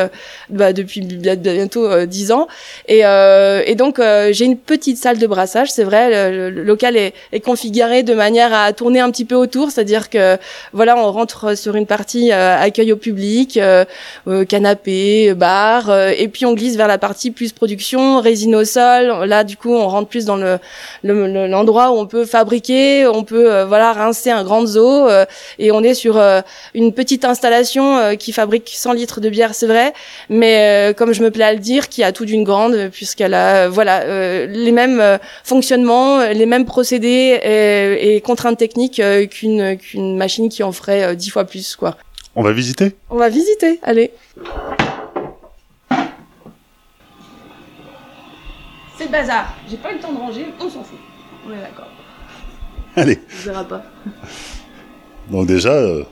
bah, 0.49 0.73
depuis 0.73 1.01
bientôt 1.01 2.05
dix 2.05 2.31
ans. 2.33 2.47
Et, 2.87 2.99
et 2.99 3.75
donc, 3.75 4.01
j'ai 4.31 4.45
une 4.45 4.57
petite 4.57 4.97
salle 4.97 5.19
de 5.19 5.27
brassage. 5.27 5.71
C'est 5.71 5.85
vrai, 5.85 6.31
le, 6.31 6.49
le 6.49 6.63
local 6.63 6.97
est, 6.97 7.13
est, 7.31 7.39
configuré 7.39 8.03
de 8.03 8.13
manière 8.13 8.53
à 8.53 8.73
tourner 8.73 8.99
un 8.99 9.09
petit 9.09 9.25
peu 9.25 9.35
autour, 9.35 9.71
c'est-à-dire 9.71 10.09
que 10.09 10.37
voilà, 10.73 10.97
on 10.97 11.11
rentre 11.11 11.55
sur 11.57 11.75
une 11.75 11.85
partie 11.85 12.31
accueil 12.33 12.91
au 12.91 12.97
public, 12.97 13.57
canapé, 14.49 15.33
bar 15.33 15.89
et 16.17 16.27
puis 16.27 16.45
on 16.45 16.53
glisse 16.53 16.75
vers 16.75 16.87
la 16.87 16.97
partie 16.97 17.31
plus 17.31 17.51
production, 17.51 18.21
résine 18.21 18.55
au 18.55 18.65
sol. 18.65 19.25
Là, 19.25 19.43
du 19.43 19.57
coup, 19.57 19.73
on 19.73 19.87
rentre 19.87 20.09
plus 20.09 20.25
dans 20.25 20.35
le 20.35 20.59
l'endroit 21.03 21.91
où 21.91 21.95
on 21.95 22.05
peut 22.05 22.25
fabriquer, 22.25 23.07
on 23.07 23.23
peut 23.23 23.51
euh, 23.51 23.65
voilà 23.65 23.93
rincer 23.93 24.29
un 24.29 24.43
grand 24.43 24.65
zoo 24.65 25.07
euh, 25.07 25.25
et 25.57 25.71
on 25.71 25.83
est 25.83 25.93
sur 25.93 26.21
une 26.73 26.93
petite 26.93 27.25
installation 27.25 28.15
qui 28.17 28.31
fabrique 28.31 28.71
100 28.73 28.93
litres 28.93 29.21
de 29.21 29.29
bière, 29.29 29.53
c'est 29.53 29.67
vrai, 29.67 29.93
mais 30.29 30.93
comme 30.97 31.13
je 31.13 31.23
me 31.23 31.31
plais 31.31 31.43
à 31.43 31.53
le 31.53 31.59
dire, 31.59 31.89
qui 31.89 32.03
a 32.03 32.11
tout 32.11 32.25
d'une 32.25 32.43
grande 32.43 32.89
puisqu'elle 32.91 33.33
a 33.33 33.67
voilà 33.67 34.45
les 34.45 34.71
mêmes 34.71 35.19
fonctionnements, 35.43 36.23
les 36.25 36.45
mêmes 36.45 36.65
procédés 36.65 37.39
et, 37.43 38.15
et 38.15 38.21
contraintes 38.21 38.57
techniques 38.57 39.01
qu'une 39.29 39.77
qu'une 39.77 40.17
machine 40.17 40.49
qui 40.49 40.63
en 40.63 40.71
ferait 40.71 41.15
dix 41.15 41.29
fois 41.29 41.45
plus 41.45 41.75
quoi. 41.75 41.97
On 42.35 42.43
va 42.43 42.51
visiter? 42.53 42.95
On 43.09 43.17
va 43.17 43.29
visiter, 43.29 43.79
allez. 43.83 44.11
Le 49.09 49.17
bazar. 49.17 49.53
J'ai 49.69 49.77
pas 49.77 49.91
eu 49.91 49.95
le 49.95 49.99
temps 49.99 50.13
de 50.13 50.17
ranger, 50.17 50.45
on 50.59 50.69
s'en 50.69 50.83
fout. 50.83 50.99
On 51.47 51.51
est 51.51 51.61
d'accord. 51.61 51.87
Allez. 52.95 53.19
On 53.31 53.45
verra 53.45 53.63
pas. 53.63 53.83
Donc 55.29 55.47
déjà, 55.47 55.71
euh, 55.71 56.03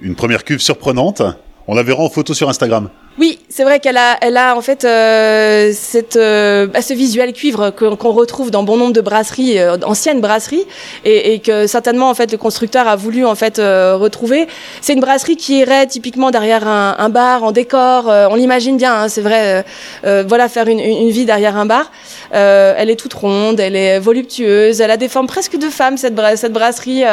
une 0.00 0.14
première 0.14 0.44
cuve 0.44 0.60
surprenante. 0.60 1.22
On 1.66 1.74
la 1.74 1.82
verra 1.82 2.02
en 2.02 2.10
photo 2.10 2.34
sur 2.34 2.48
Instagram. 2.48 2.90
Oui, 3.18 3.38
c'est 3.48 3.64
vrai 3.64 3.80
qu'elle 3.80 3.96
a, 3.96 4.18
elle 4.20 4.36
a 4.36 4.54
en 4.54 4.60
fait 4.60 4.84
euh, 4.84 5.70
cette, 5.74 6.16
euh, 6.16 6.66
bah, 6.66 6.82
ce 6.82 6.92
visuel 6.92 7.32
cuivre 7.32 7.70
qu'on 7.70 8.10
retrouve 8.12 8.50
dans 8.50 8.62
bon 8.62 8.76
nombre 8.76 8.92
de 8.92 9.00
brasseries, 9.00 9.58
euh, 9.58 9.78
anciennes 9.84 10.20
brasseries, 10.20 10.66
et, 11.06 11.32
et 11.32 11.38
que 11.38 11.66
certainement 11.66 12.10
en 12.10 12.14
fait 12.14 12.30
le 12.30 12.36
constructeur 12.36 12.86
a 12.86 12.94
voulu 12.94 13.24
en 13.24 13.34
fait 13.34 13.58
euh, 13.58 13.96
retrouver. 13.96 14.48
C'est 14.82 14.92
une 14.92 15.00
brasserie 15.00 15.36
qui 15.36 15.60
irait 15.60 15.86
typiquement 15.86 16.30
derrière 16.30 16.68
un, 16.68 16.94
un 16.98 17.08
bar 17.08 17.42
en 17.42 17.52
décor. 17.52 18.10
euh, 18.10 18.28
on 18.30 18.34
l'imagine 18.34 18.76
bien, 18.76 18.94
hein, 18.94 19.08
c'est 19.08 19.22
vrai. 19.22 19.64
euh, 20.04 20.22
voilà, 20.28 20.50
faire 20.50 20.68
une, 20.68 20.80
une 20.80 21.08
vie 21.08 21.24
derrière 21.24 21.56
un 21.56 21.64
bar. 21.64 21.90
Elle 22.32 22.90
est 22.90 22.96
toute 22.96 23.14
ronde, 23.14 23.60
elle 23.60 23.76
est 23.76 23.98
voluptueuse, 23.98 24.82
elle 24.82 24.90
a 24.90 24.98
des 24.98 25.08
formes 25.08 25.26
presque 25.26 25.56
de 25.56 25.70
femme 25.70 25.96
cette, 25.96 26.14
bra- 26.14 26.36
cette 26.36 26.52
brasserie. 26.52 27.04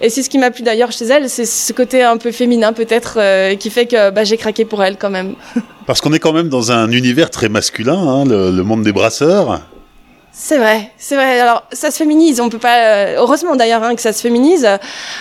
et 0.00 0.08
c'est 0.08 0.22
ce 0.22 0.30
qui 0.30 0.38
m'a 0.38 0.52
plu 0.52 0.62
d'ailleurs 0.62 0.92
chez 0.92 1.06
elle, 1.06 1.28
c'est 1.28 1.46
ce 1.46 1.72
côté 1.72 2.04
un 2.04 2.16
peu 2.16 2.30
féminin 2.30 2.72
peut-être 2.72 3.18
qui 3.56 3.70
fait 3.70 3.86
que 3.86 4.10
bah, 4.10 4.22
j'ai 4.22 4.36
craqué 4.36 4.64
pour 4.64 4.84
elle 4.84 4.96
quand 4.96 5.10
même. 5.10 5.34
Parce 5.86 6.00
qu'on 6.02 6.12
est 6.12 6.18
quand 6.18 6.34
même 6.34 6.50
dans 6.50 6.70
un 6.70 6.90
univers 6.90 7.30
très 7.30 7.48
masculin, 7.48 7.96
hein, 7.96 8.24
le, 8.26 8.62
monde 8.62 8.82
des 8.82 8.92
brasseurs. 8.92 9.60
C'est 10.32 10.58
vrai, 10.58 10.92
c'est 10.98 11.16
vrai. 11.16 11.40
Alors 11.40 11.64
ça 11.72 11.90
se 11.90 11.96
féminise, 11.96 12.40
on 12.40 12.48
peut 12.48 12.58
pas. 12.58 12.76
euh, 12.76 13.16
heureusement 13.16 13.56
d'ailleurs 13.56 13.82
hein, 13.82 13.96
que 13.96 14.00
ça 14.02 14.12
se 14.12 14.20
féminise, 14.20 14.68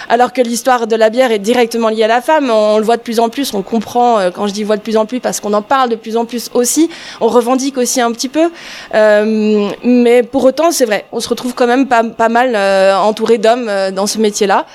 alors 0.09 0.31
que 0.31 0.41
l'histoire 0.41 0.85
de 0.85 0.95
la 0.95 1.09
bière 1.09 1.31
est 1.31 1.39
directement 1.39 1.89
liée 1.89 2.03
à 2.03 2.07
la 2.07 2.21
femme. 2.21 2.51
On 2.51 2.77
le 2.77 2.83
voit 2.83 2.97
de 2.97 3.01
plus 3.01 3.19
en 3.19 3.29
plus, 3.29 3.53
on 3.53 3.61
comprend. 3.63 4.19
euh, 4.19 4.29
quand 4.29 4.45
je 4.45 4.53
dis 4.53 4.63
voit 4.63 4.75
de 4.75 4.81
plus 4.81 4.97
en 4.97 5.05
plus, 5.05 5.19
parce 5.19 5.39
qu'on 5.39 5.53
en 5.53 5.63
parle 5.63 5.89
de 5.89 5.95
plus 5.95 6.17
en 6.17 6.25
plus 6.25 6.51
aussi. 6.53 6.89
On 7.21 7.27
revendique 7.29 7.77
aussi 7.77 7.99
un 8.01 8.11
petit 8.11 8.29
peu, 8.29 8.51
Euh, 8.93 9.69
mais 9.83 10.21
pour 10.21 10.43
autant, 10.43 10.71
c'est 10.71 10.85
vrai. 10.85 11.05
On 11.11 11.19
se 11.19 11.29
retrouve 11.29 11.53
quand 11.53 11.67
même 11.67 11.87
pas, 11.87 12.29
mal 12.29 12.55
entouré 12.97 13.37
d'hommes 13.37 13.71
dans 13.95 14.05
ce 14.05 14.19
métier-là. 14.19 14.65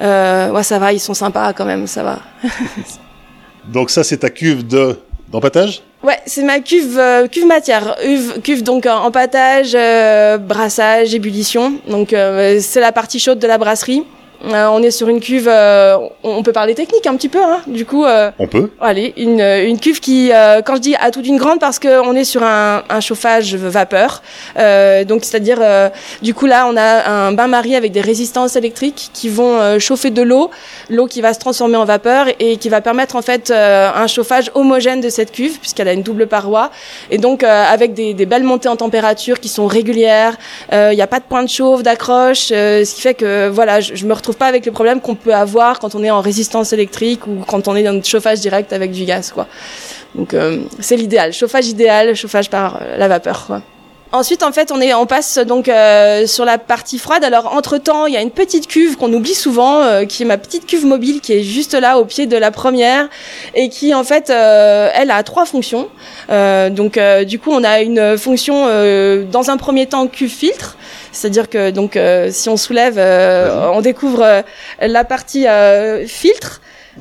Ouais, 0.00 0.62
ça 0.62 0.78
va, 0.78 0.92
ils 0.92 1.00
sont 1.00 1.14
sympas 1.14 1.54
quand 1.54 1.64
même, 1.64 1.86
ça 1.86 2.02
va. 2.02 2.18
Donc 3.72 3.90
ça, 3.90 4.04
c'est 4.04 4.18
ta 4.18 4.30
cuve 4.30 4.66
de 4.66 4.96
d'empattage 5.30 5.82
Ouais, 6.02 6.18
c'est 6.26 6.44
ma 6.44 6.60
cuve 6.60 6.96
euh, 6.96 7.26
cuve 7.26 7.44
matière, 7.46 7.96
cuve, 8.44 8.62
donc 8.62 8.86
euh, 8.86 9.10
euh, 9.74 10.38
brassage, 10.38 11.14
ébullition. 11.14 11.74
Donc 11.88 12.12
euh, 12.12 12.60
c'est 12.60 12.80
la 12.80 12.92
partie 12.92 13.18
chaude 13.18 13.40
de 13.40 13.46
la 13.48 13.58
brasserie. 13.58 14.04
Euh, 14.44 14.66
on 14.68 14.82
est 14.82 14.90
sur 14.92 15.08
une 15.08 15.20
cuve, 15.20 15.48
euh, 15.48 15.96
on 16.22 16.42
peut 16.42 16.52
parler 16.52 16.74
technique 16.74 17.06
un 17.06 17.16
petit 17.16 17.28
peu. 17.28 17.42
Hein. 17.42 17.60
Du 17.66 17.84
coup, 17.84 18.04
euh, 18.04 18.30
On 18.38 18.46
peut 18.46 18.70
allez, 18.80 19.12
une, 19.16 19.40
une 19.40 19.80
cuve 19.80 19.98
qui, 20.00 20.30
euh, 20.32 20.62
quand 20.62 20.76
je 20.76 20.80
dis 20.80 20.94
à 20.96 21.10
tout 21.10 21.22
d'une 21.22 21.38
grande, 21.38 21.58
parce 21.58 21.78
qu'on 21.80 22.14
est 22.14 22.24
sur 22.24 22.42
un, 22.44 22.82
un 22.88 23.00
chauffage 23.00 23.56
vapeur. 23.56 24.22
Euh, 24.56 25.04
donc 25.04 25.24
c'est-à-dire, 25.24 25.58
euh, 25.60 25.88
du 26.22 26.34
coup 26.34 26.46
là, 26.46 26.66
on 26.70 26.76
a 26.76 27.10
un 27.10 27.32
bain-marie 27.32 27.74
avec 27.74 27.90
des 27.90 28.00
résistances 28.00 28.54
électriques 28.54 29.10
qui 29.12 29.28
vont 29.28 29.58
euh, 29.58 29.78
chauffer 29.78 30.10
de 30.10 30.22
l'eau, 30.22 30.50
l'eau 30.88 31.06
qui 31.06 31.20
va 31.20 31.34
se 31.34 31.40
transformer 31.40 31.76
en 31.76 31.84
vapeur 31.84 32.26
et 32.38 32.58
qui 32.58 32.68
va 32.68 32.80
permettre 32.80 33.16
en 33.16 33.22
fait 33.22 33.50
euh, 33.50 33.90
un 33.92 34.06
chauffage 34.06 34.50
homogène 34.54 35.00
de 35.00 35.08
cette 35.08 35.32
cuve 35.32 35.58
puisqu'elle 35.58 35.88
a 35.88 35.92
une 35.92 36.02
double 36.02 36.28
paroi 36.28 36.70
et 37.10 37.18
donc 37.18 37.42
euh, 37.42 37.64
avec 37.68 37.92
des, 37.92 38.14
des 38.14 38.26
belles 38.26 38.44
montées 38.44 38.68
en 38.68 38.76
température 38.76 39.40
qui 39.40 39.48
sont 39.48 39.66
régulières. 39.66 40.36
Il 40.72 40.94
n'y 40.94 41.02
a 41.02 41.06
pas 41.06 41.18
de 41.18 41.24
point 41.24 41.42
de 41.42 41.48
chauffe, 41.48 41.82
d'accroche, 41.82 42.50
euh, 42.52 42.84
ce 42.84 42.94
qui 42.94 43.00
fait 43.00 43.14
que 43.14 43.48
voilà, 43.48 43.80
je, 43.80 43.94
je 43.94 44.06
me 44.06 44.12
retrouve 44.12 44.27
pas 44.36 44.46
avec 44.46 44.66
le 44.66 44.72
problème 44.72 45.00
qu'on 45.00 45.14
peut 45.14 45.34
avoir 45.34 45.78
quand 45.78 45.94
on 45.94 46.02
est 46.02 46.10
en 46.10 46.20
résistance 46.20 46.72
électrique 46.72 47.26
ou 47.26 47.44
quand 47.46 47.68
on 47.68 47.76
est 47.76 47.82
dans 47.82 47.92
le 47.92 48.02
chauffage 48.02 48.40
direct 48.40 48.72
avec 48.72 48.90
du 48.90 49.04
gaz 49.04 49.32
quoi. 49.32 49.46
Donc 50.14 50.34
euh, 50.34 50.58
c'est 50.80 50.96
l'idéal, 50.96 51.32
chauffage 51.32 51.68
idéal, 51.68 52.14
chauffage 52.14 52.50
par 52.50 52.80
euh, 52.80 52.96
la 52.96 53.08
vapeur. 53.08 53.48
Ensuite, 54.10 54.42
en 54.42 54.52
fait, 54.52 54.72
on 54.72 54.80
est, 54.80 54.94
on 54.94 55.04
passe 55.04 55.36
donc 55.36 55.68
euh, 55.68 56.26
sur 56.26 56.46
la 56.46 56.56
partie 56.56 56.98
froide. 56.98 57.24
Alors, 57.24 57.54
entre 57.54 57.76
temps, 57.76 58.06
il 58.06 58.14
y 58.14 58.16
a 58.16 58.22
une 58.22 58.30
petite 58.30 58.66
cuve 58.66 58.96
qu'on 58.96 59.12
oublie 59.12 59.34
souvent, 59.34 59.82
qui 60.06 60.22
est 60.22 60.26
ma 60.26 60.38
petite 60.38 60.64
cuve 60.64 60.86
mobile, 60.86 61.20
qui 61.20 61.34
est 61.34 61.42
juste 61.42 61.74
là 61.74 61.98
au 61.98 62.06
pied 62.06 62.24
de 62.24 62.38
la 62.38 62.50
première, 62.50 63.06
et 63.54 63.68
qui, 63.68 63.92
en 63.92 64.04
fait, 64.04 64.30
elle 64.30 65.10
a 65.10 65.22
trois 65.24 65.44
fonctions. 65.44 65.88
Donc, 66.30 66.98
du 67.26 67.38
coup, 67.38 67.50
on 67.52 67.62
a 67.62 67.82
une 67.82 68.16
fonction 68.16 68.64
dans 69.30 69.50
un 69.50 69.58
premier 69.58 69.84
temps 69.84 70.06
cuve 70.06 70.32
filtre, 70.32 70.77
c'est-à-dire 71.12 71.48
que 71.48 71.70
donc, 71.70 71.96
euh, 71.96 72.28
si 72.30 72.48
on 72.48 72.56
soulève, 72.56 72.96
euh, 72.98 73.70
on 73.72 73.80
découvre 73.80 74.22
euh, 74.22 74.42
la 74.80 75.04
partie 75.04 75.46
filtre. 76.06 76.60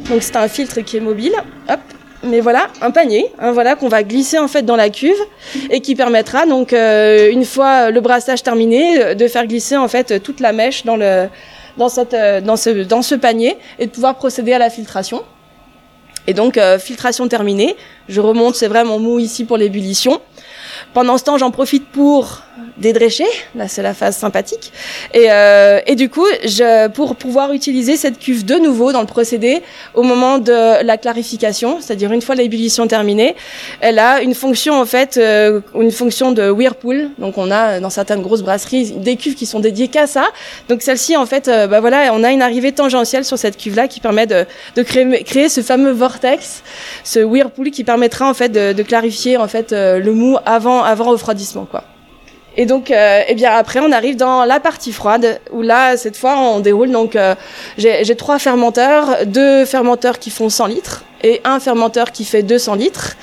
Donc, 0.09 0.21
c'est 0.21 0.35
un 0.35 0.47
filtre 0.47 0.81
qui 0.81 0.97
est 0.97 1.01
mobile. 1.01 1.33
Hop. 1.69 1.79
Mais 2.23 2.39
voilà, 2.39 2.67
un 2.81 2.89
panier, 2.89 3.31
hein, 3.39 3.51
voilà 3.51 3.75
qu'on 3.75 3.89
va 3.89 4.01
glisser 4.01 4.39
en 4.39 4.47
fait 4.47 4.63
dans 4.63 4.75
la 4.75 4.89
cuve 4.89 5.19
et 5.69 5.81
qui 5.81 5.93
permettra 5.93 6.47
donc 6.47 6.73
euh, 6.73 7.29
une 7.31 7.45
fois 7.45 7.91
le 7.91 8.01
brassage 8.01 8.41
terminé 8.41 9.13
de 9.13 9.27
faire 9.27 9.45
glisser 9.45 9.77
en 9.77 9.87
fait 9.87 10.21
toute 10.23 10.39
la 10.39 10.51
mèche 10.51 10.83
dans 10.83 10.97
le 10.97 11.27
dans 11.77 11.89
cette 11.89 12.15
dans 12.43 12.55
ce 12.55 12.83
dans 12.83 13.03
ce 13.03 13.13
panier 13.13 13.55
et 13.77 13.85
de 13.85 13.91
pouvoir 13.91 14.15
procéder 14.15 14.51
à 14.51 14.57
la 14.57 14.71
filtration. 14.71 15.23
Et 16.27 16.33
donc 16.33 16.57
euh, 16.57 16.77
filtration 16.77 17.27
terminée, 17.27 17.75
je 18.09 18.21
remonte, 18.21 18.55
c'est 18.55 18.67
vraiment 18.67 18.99
mou 18.99 19.19
ici 19.19 19.45
pour 19.45 19.57
l'ébullition. 19.57 20.21
Pendant 20.93 21.17
ce 21.17 21.23
temps, 21.23 21.37
j'en 21.37 21.51
profite 21.51 21.87
pour 21.87 22.43
dédrécher. 22.77 23.25
Là, 23.55 23.67
c'est 23.67 23.81
la 23.81 23.93
phase 23.93 24.15
sympathique. 24.15 24.71
Et, 25.13 25.27
euh, 25.29 25.79
du 25.95 26.09
coup, 26.09 26.25
pour 26.93 27.15
pouvoir 27.15 27.53
utiliser 27.53 27.97
cette 27.97 28.19
cuve 28.19 28.45
de 28.45 28.55
nouveau 28.55 28.91
dans 28.91 29.01
le 29.01 29.07
procédé 29.07 29.61
au 29.95 30.03
moment 30.03 30.37
de 30.37 30.83
la 30.83 30.97
clarification, 30.97 31.79
c'est-à-dire 31.81 32.11
une 32.11 32.21
fois 32.21 32.35
l'ébullition 32.35 32.87
terminée, 32.87 33.35
elle 33.81 33.97
a 33.97 34.21
une 34.21 34.35
fonction 34.35 34.79
en 34.79 34.85
fait, 34.85 35.17
euh, 35.17 35.61
une 35.75 35.91
fonction 35.91 36.31
de 36.31 36.49
whirlpool. 36.49 37.09
Donc, 37.17 37.37
on 37.37 37.49
a 37.49 37.79
dans 37.79 37.89
certaines 37.89 38.21
grosses 38.21 38.43
brasseries 38.43 38.91
des 38.91 39.15
cuves 39.15 39.35
qui 39.35 39.45
sont 39.45 39.59
dédiées 39.59 39.87
qu'à 39.87 40.05
ça. 40.05 40.25
Donc, 40.69 40.83
celle-ci, 40.83 41.17
en 41.17 41.25
fait, 41.25 41.47
euh, 41.47 41.67
bah 41.67 41.79
voilà, 41.79 42.11
on 42.13 42.23
a 42.23 42.31
une 42.31 42.41
arrivée 42.41 42.71
tangentielle 42.71 43.25
sur 43.25 43.37
cette 43.37 43.57
cuve-là 43.57 43.87
qui 43.87 43.99
permet 43.99 44.27
de, 44.27 44.45
créer 44.83 45.49
ce 45.49 45.61
fameux 45.61 45.91
vortex, 45.91 46.16
ce 47.03 47.19
whirlpool 47.19 47.71
qui 47.71 47.83
permettra 47.83 48.29
en 48.29 48.33
fait 48.33 48.49
de, 48.49 48.83
clarifier 48.83 49.37
en 49.37 49.47
fait 49.47 49.73
euh, 49.73 49.99
le 49.99 50.13
mou 50.13 50.37
avant 50.45 50.83
avant 50.83 51.05
refroidissement 51.11 51.65
quoi. 51.65 51.83
Et 52.59 52.65
donc, 52.65 52.89
euh, 52.89 53.21
eh 53.27 53.35
bien 53.35 53.51
après, 53.53 53.79
on 53.79 53.91
arrive 53.91 54.15
dans 54.15 54.43
la 54.43 54.59
partie 54.59 54.91
froide 54.91 55.39
où 55.51 55.61
là, 55.61 55.95
cette 55.95 56.17
fois, 56.17 56.39
on 56.39 56.59
déroule. 56.59 56.89
Donc, 56.89 57.15
euh, 57.15 57.35
j'ai 57.77 58.15
trois 58.15 58.39
fermenteurs, 58.39 59.27
deux 59.27 59.63
fermenteurs 59.63 60.17
qui 60.17 60.31
font 60.31 60.49
100 60.49 60.65
litres 60.65 61.03
et 61.23 61.41
un 61.43 61.59
fermenteur 61.59 62.11
qui 62.11 62.25
fait 62.25 62.43
200 62.43 62.75
litres. 62.75 63.15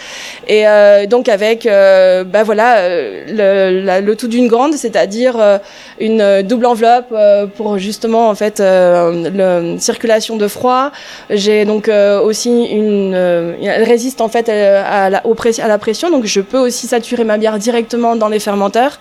Et 0.46 0.66
euh, 0.66 1.06
donc 1.06 1.28
avec, 1.28 1.66
euh, 1.66 2.24
bah 2.24 2.42
voilà, 2.42 2.78
euh, 2.78 4.00
le, 4.00 4.14
tout 4.14 4.28
d'une 4.28 4.48
grande, 4.48 4.74
c'est-à-dire 4.74 5.36
euh, 5.38 5.58
une 6.00 6.42
double 6.42 6.66
enveloppe 6.66 7.14
pour 7.56 7.78
justement 7.78 8.28
en 8.28 8.34
fait 8.34 8.60
le 8.60 9.76
circulation 9.78 10.36
de 10.36 10.48
froid. 10.48 10.90
J'ai 11.30 11.64
donc 11.64 11.88
aussi 12.24 12.64
une, 12.66 13.14
elle 13.14 13.84
résiste 13.84 14.20
en 14.20 14.28
fait 14.28 14.48
à 14.48 15.10
la, 15.10 15.22
à 15.24 15.68
pression, 15.78 16.10
donc 16.10 16.24
je 16.24 16.40
peux 16.40 16.58
aussi 16.58 16.86
saturer 16.86 17.24
ma 17.24 17.38
bière 17.38 17.58
directement 17.58 18.16
dans 18.16 18.28
les 18.28 18.38
fermenteurs. 18.40 18.98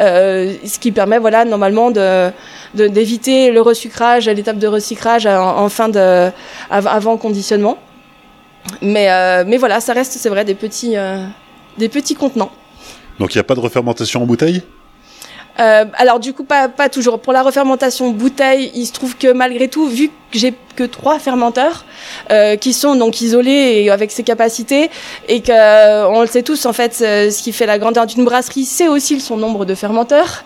Ce 0.00 0.78
qui 0.78 0.92
permet 0.92 1.18
voilà 1.18 1.44
normalement 1.44 1.90
d'éviter 2.74 3.50
le 3.50 3.60
resucrage, 3.60 4.28
l'étape 4.28 4.58
de 4.58 4.66
recyclage 4.66 5.26
en, 5.26 5.68
fin 5.68 5.88
de 5.88 6.30
av- 6.70 6.86
avant 6.88 7.16
conditionnement. 7.16 7.78
Mais 8.80 9.10
euh, 9.10 9.44
mais 9.46 9.56
voilà, 9.56 9.80
ça 9.80 9.92
reste 9.92 10.12
c'est 10.12 10.28
vrai 10.28 10.44
des 10.44 10.54
petits 10.54 10.96
euh, 10.96 11.26
des 11.78 11.88
petits 11.88 12.14
contenants. 12.14 12.50
Donc 13.18 13.34
il 13.34 13.38
n'y 13.38 13.40
a 13.40 13.44
pas 13.44 13.54
de 13.54 13.60
refermentation 13.60 14.22
en 14.22 14.26
bouteille? 14.26 14.62
Euh, 15.60 15.84
alors 15.94 16.18
du 16.18 16.32
coup 16.32 16.44
pas 16.44 16.68
pas 16.68 16.88
toujours 16.88 17.20
pour 17.20 17.32
la 17.32 17.42
refermentation 17.42 18.10
bouteille, 18.10 18.72
il 18.74 18.86
se 18.86 18.92
trouve 18.92 19.16
que 19.16 19.32
malgré 19.32 19.68
tout 19.68 19.86
vu 19.86 20.08
que 20.08 20.12
j'ai 20.34 20.54
que 20.74 20.84
trois 20.84 21.18
fermenteurs 21.18 21.84
euh, 22.30 22.56
qui 22.56 22.72
sont 22.72 22.96
donc 22.96 23.20
isolés 23.20 23.82
et 23.82 23.90
avec 23.90 24.10
ces 24.10 24.22
capacités 24.22 24.90
et 25.28 25.40
que 25.40 25.52
euh, 25.52 26.08
on 26.08 26.20
le 26.20 26.26
sait 26.26 26.42
tous 26.42 26.66
en 26.66 26.72
fait 26.72 26.98
euh, 27.00 27.30
ce 27.30 27.42
qui 27.42 27.52
fait 27.52 27.66
la 27.66 27.78
grandeur 27.78 28.06
d'une 28.06 28.24
brasserie 28.24 28.64
c'est 28.64 28.88
aussi 28.88 29.20
son 29.20 29.36
nombre 29.36 29.64
de 29.64 29.74
fermenteurs. 29.74 30.44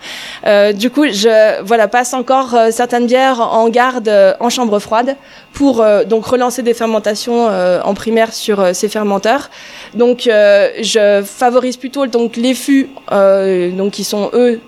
Du 0.73 0.89
coup 0.89 1.05
je 1.05 1.61
voilà 1.63 1.87
passe 1.87 2.13
encore 2.13 2.55
certaines 2.71 3.07
bières 3.07 3.41
en 3.41 3.69
garde 3.69 4.11
en 4.39 4.49
chambre 4.49 4.79
froide 4.79 5.15
pour 5.53 5.83
donc 6.05 6.25
relancer 6.25 6.61
des 6.61 6.73
fermentations 6.73 7.47
en 7.83 7.93
primaire 7.93 8.33
sur 8.33 8.75
ces 8.75 8.87
fermenteurs. 8.87 9.49
Donc 9.95 10.21
je 10.25 11.23
favorise 11.25 11.77
plutôt 11.77 12.05
donc 12.05 12.35
les 12.35 12.53
fûts 12.53 12.89
donc 13.11 13.91
qui 13.91 14.03
sont 14.03 14.29
eux 14.33 14.61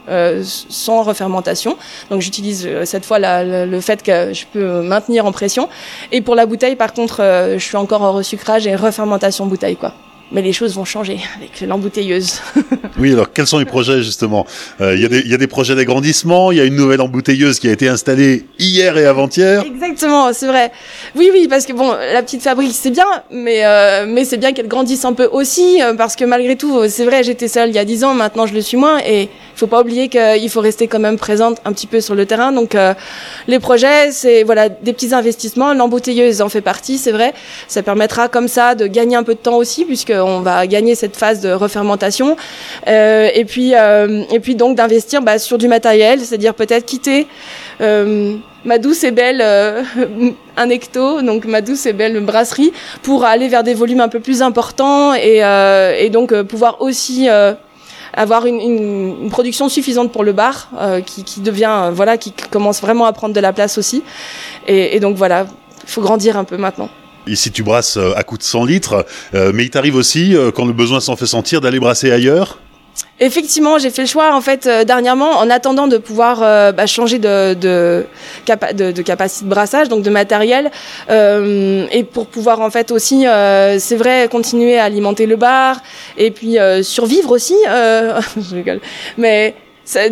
sans 0.43 1.03
refermentation. 1.03 1.77
Donc 2.09 2.21
j'utilise 2.21 2.67
cette 2.85 3.05
fois 3.05 3.19
le 3.19 3.79
fait 3.79 4.03
que 4.03 4.33
je 4.33 4.45
peux 4.51 4.81
maintenir 4.81 5.10
en 5.19 5.31
pression. 5.31 5.67
Et 6.11 6.21
pour 6.21 6.35
la 6.35 6.45
bouteille 6.45 6.75
par 6.75 6.93
contre, 6.93 7.21
euh, 7.21 7.57
je 7.57 7.63
suis 7.63 7.77
encore 7.77 8.01
en 8.03 8.13
resucrage 8.13 8.67
et 8.67 8.75
refermentation 8.75 9.45
bouteille 9.47 9.75
quoi. 9.75 9.93
Mais 10.31 10.41
les 10.41 10.53
choses 10.53 10.75
vont 10.75 10.85
changer 10.85 11.19
avec 11.37 11.61
l'embouteilleuse. 11.61 12.41
oui, 12.99 13.13
alors 13.13 13.31
quels 13.31 13.47
sont 13.47 13.59
les 13.59 13.65
projets 13.65 14.01
justement? 14.01 14.45
Euh, 14.79 14.95
Il 14.95 15.01
y, 15.01 15.29
y, 15.29 15.33
a 15.33 15.37
des 15.37 15.47
projets 15.47 15.75
d'agrandissement, 15.75 16.51
il 16.51 16.57
y 16.57 16.61
a 16.61 16.65
une 16.65 16.75
nouvelle 16.75 17.01
embouteilleuse 17.01 17.59
qui 17.59 17.67
a 17.67 17.71
été 17.71 17.87
installée 17.87 18.45
hier 18.57 18.97
et 18.97 19.05
avant-hier. 19.05 19.63
Exactement, 19.65 20.31
c'est 20.33 20.47
vrai. 20.47 20.71
Oui, 21.15 21.29
oui, 21.33 21.47
parce 21.49 21.65
que 21.65 21.73
bon, 21.73 21.91
la 21.91 22.21
petite 22.23 22.41
fabrique 22.41 22.73
c'est 22.73 22.91
bien, 22.91 23.05
mais 23.29 23.65
euh, 23.65 24.05
mais 24.07 24.25
c'est 24.25 24.37
bien 24.37 24.53
qu'elle 24.53 24.67
grandisse 24.67 25.05
un 25.05 25.13
peu 25.13 25.27
aussi, 25.31 25.81
euh, 25.81 25.93
parce 25.93 26.15
que 26.15 26.25
malgré 26.25 26.55
tout, 26.55 26.87
c'est 26.87 27.05
vrai, 27.05 27.23
j'étais 27.23 27.47
seule 27.47 27.69
il 27.69 27.75
y 27.75 27.79
a 27.79 27.85
dix 27.85 28.03
ans, 28.03 28.13
maintenant 28.13 28.45
je 28.45 28.53
le 28.53 28.61
suis 28.61 28.77
moins, 28.77 28.99
et 29.05 29.23
il 29.23 29.29
faut 29.55 29.67
pas 29.67 29.81
oublier 29.81 30.07
qu'il 30.07 30.49
faut 30.49 30.61
rester 30.61 30.87
quand 30.87 30.99
même 30.99 31.17
présente 31.17 31.59
un 31.65 31.73
petit 31.73 31.87
peu 31.87 32.01
sur 32.01 32.15
le 32.15 32.25
terrain. 32.25 32.51
Donc 32.51 32.75
les 33.47 33.59
projets, 33.59 34.11
c'est 34.11 34.43
voilà 34.43 34.69
des 34.69 34.93
petits 34.93 35.13
investissements. 35.13 35.73
L'embouteilleuse 35.73 36.41
en 36.41 36.49
fait 36.49 36.61
partie, 36.61 36.97
c'est 36.97 37.11
vrai. 37.11 37.33
Ça 37.67 37.83
permettra 37.83 38.27
comme 38.27 38.47
ça 38.47 38.75
de 38.75 38.87
gagner 38.87 39.15
un 39.15 39.23
peu 39.23 39.33
de 39.33 39.39
temps 39.39 39.57
aussi, 39.57 39.85
puisque 39.85 40.11
on 40.21 40.41
va 40.41 40.65
gagner 40.67 40.95
cette 40.95 41.15
phase 41.15 41.41
de 41.41 41.51
refermentation. 41.51 42.35
Euh, 42.87 43.29
et 43.33 43.45
puis, 43.45 43.73
euh, 43.75 44.23
et 44.31 44.39
puis 44.39 44.55
donc 44.55 44.77
d'investir 44.77 45.21
bah, 45.21 45.39
sur 45.39 45.57
du 45.57 45.67
matériel, 45.67 46.19
c'est-à-dire 46.19 46.53
peut-être 46.53 46.85
quitter 46.85 47.27
euh, 47.81 48.35
ma 48.65 48.77
douce 48.77 49.03
et 49.03 49.11
belle 49.11 49.41
hecto, 50.69 51.21
donc 51.21 51.45
ma 51.45 51.61
douce 51.61 51.85
et 51.85 51.93
belle 51.93 52.19
brasserie, 52.21 52.71
pour 53.03 53.25
aller 53.25 53.47
vers 53.47 53.63
des 53.63 53.73
volumes 53.73 54.01
un 54.01 54.09
peu 54.09 54.19
plus 54.19 54.41
importants 54.41 55.13
et, 55.13 56.09
donc 56.11 56.39
pouvoir 56.43 56.81
aussi 56.81 57.27
avoir 58.13 58.45
une, 58.45 59.29
production 59.31 59.69
suffisante 59.69 60.11
pour 60.11 60.23
le 60.23 60.33
bar, 60.33 60.69
qui, 61.05 61.41
devient 61.41 61.89
voilà, 61.91 62.17
qui 62.17 62.33
commence 62.51 62.81
vraiment 62.81 63.05
à 63.05 63.13
prendre 63.13 63.33
de 63.33 63.39
la 63.39 63.53
place 63.53 63.77
aussi. 63.77 64.03
Et, 64.67 64.95
et 64.95 64.99
donc 64.99 65.15
voilà, 65.15 65.47
il 65.83 65.89
faut 65.89 66.01
grandir 66.01 66.37
un 66.37 66.43
peu 66.43 66.57
maintenant. 66.57 66.89
Ici, 67.27 67.51
tu 67.51 67.63
brasses 67.63 67.97
euh, 67.97 68.13
à 68.15 68.23
coup 68.23 68.37
de 68.37 68.43
100 68.43 68.65
litres, 68.65 69.05
euh, 69.35 69.51
mais 69.53 69.63
il 69.63 69.69
t'arrive 69.69 69.95
aussi, 69.95 70.35
euh, 70.35 70.51
quand 70.51 70.65
le 70.65 70.73
besoin 70.73 70.99
s'en 70.99 71.15
fait 71.15 71.27
sentir, 71.27 71.61
d'aller 71.61 71.79
brasser 71.79 72.11
ailleurs? 72.11 72.59
Effectivement, 73.19 73.77
j'ai 73.77 73.91
fait 73.91 74.01
le 74.01 74.07
choix 74.07 74.35
en 74.35 74.41
fait 74.41 74.67
dernièrement, 74.85 75.37
en 75.37 75.49
attendant 75.49 75.87
de 75.87 75.97
pouvoir 75.97 76.39
bah, 76.73 76.87
changer 76.87 77.19
de, 77.19 78.05
capacité 78.45 79.45
de 79.45 79.49
brassage, 79.49 79.89
donc 79.89 80.03
de 80.03 80.09
matériel, 80.09 80.71
et 81.09 82.03
pour 82.03 82.25
pouvoir 82.27 82.59
en 82.59 82.69
fait 82.69 82.91
aussi, 82.91 83.25
c'est 83.79 83.95
vrai, 83.95 84.27
continuer 84.29 84.77
à 84.77 84.85
alimenter 84.85 85.25
le 85.25 85.37
bar, 85.37 85.81
et 86.17 86.31
puis 86.31 86.57
survivre 86.81 87.31
aussi. 87.31 87.55
je 87.63 88.55
rigole, 88.55 88.81
mais 89.17 89.55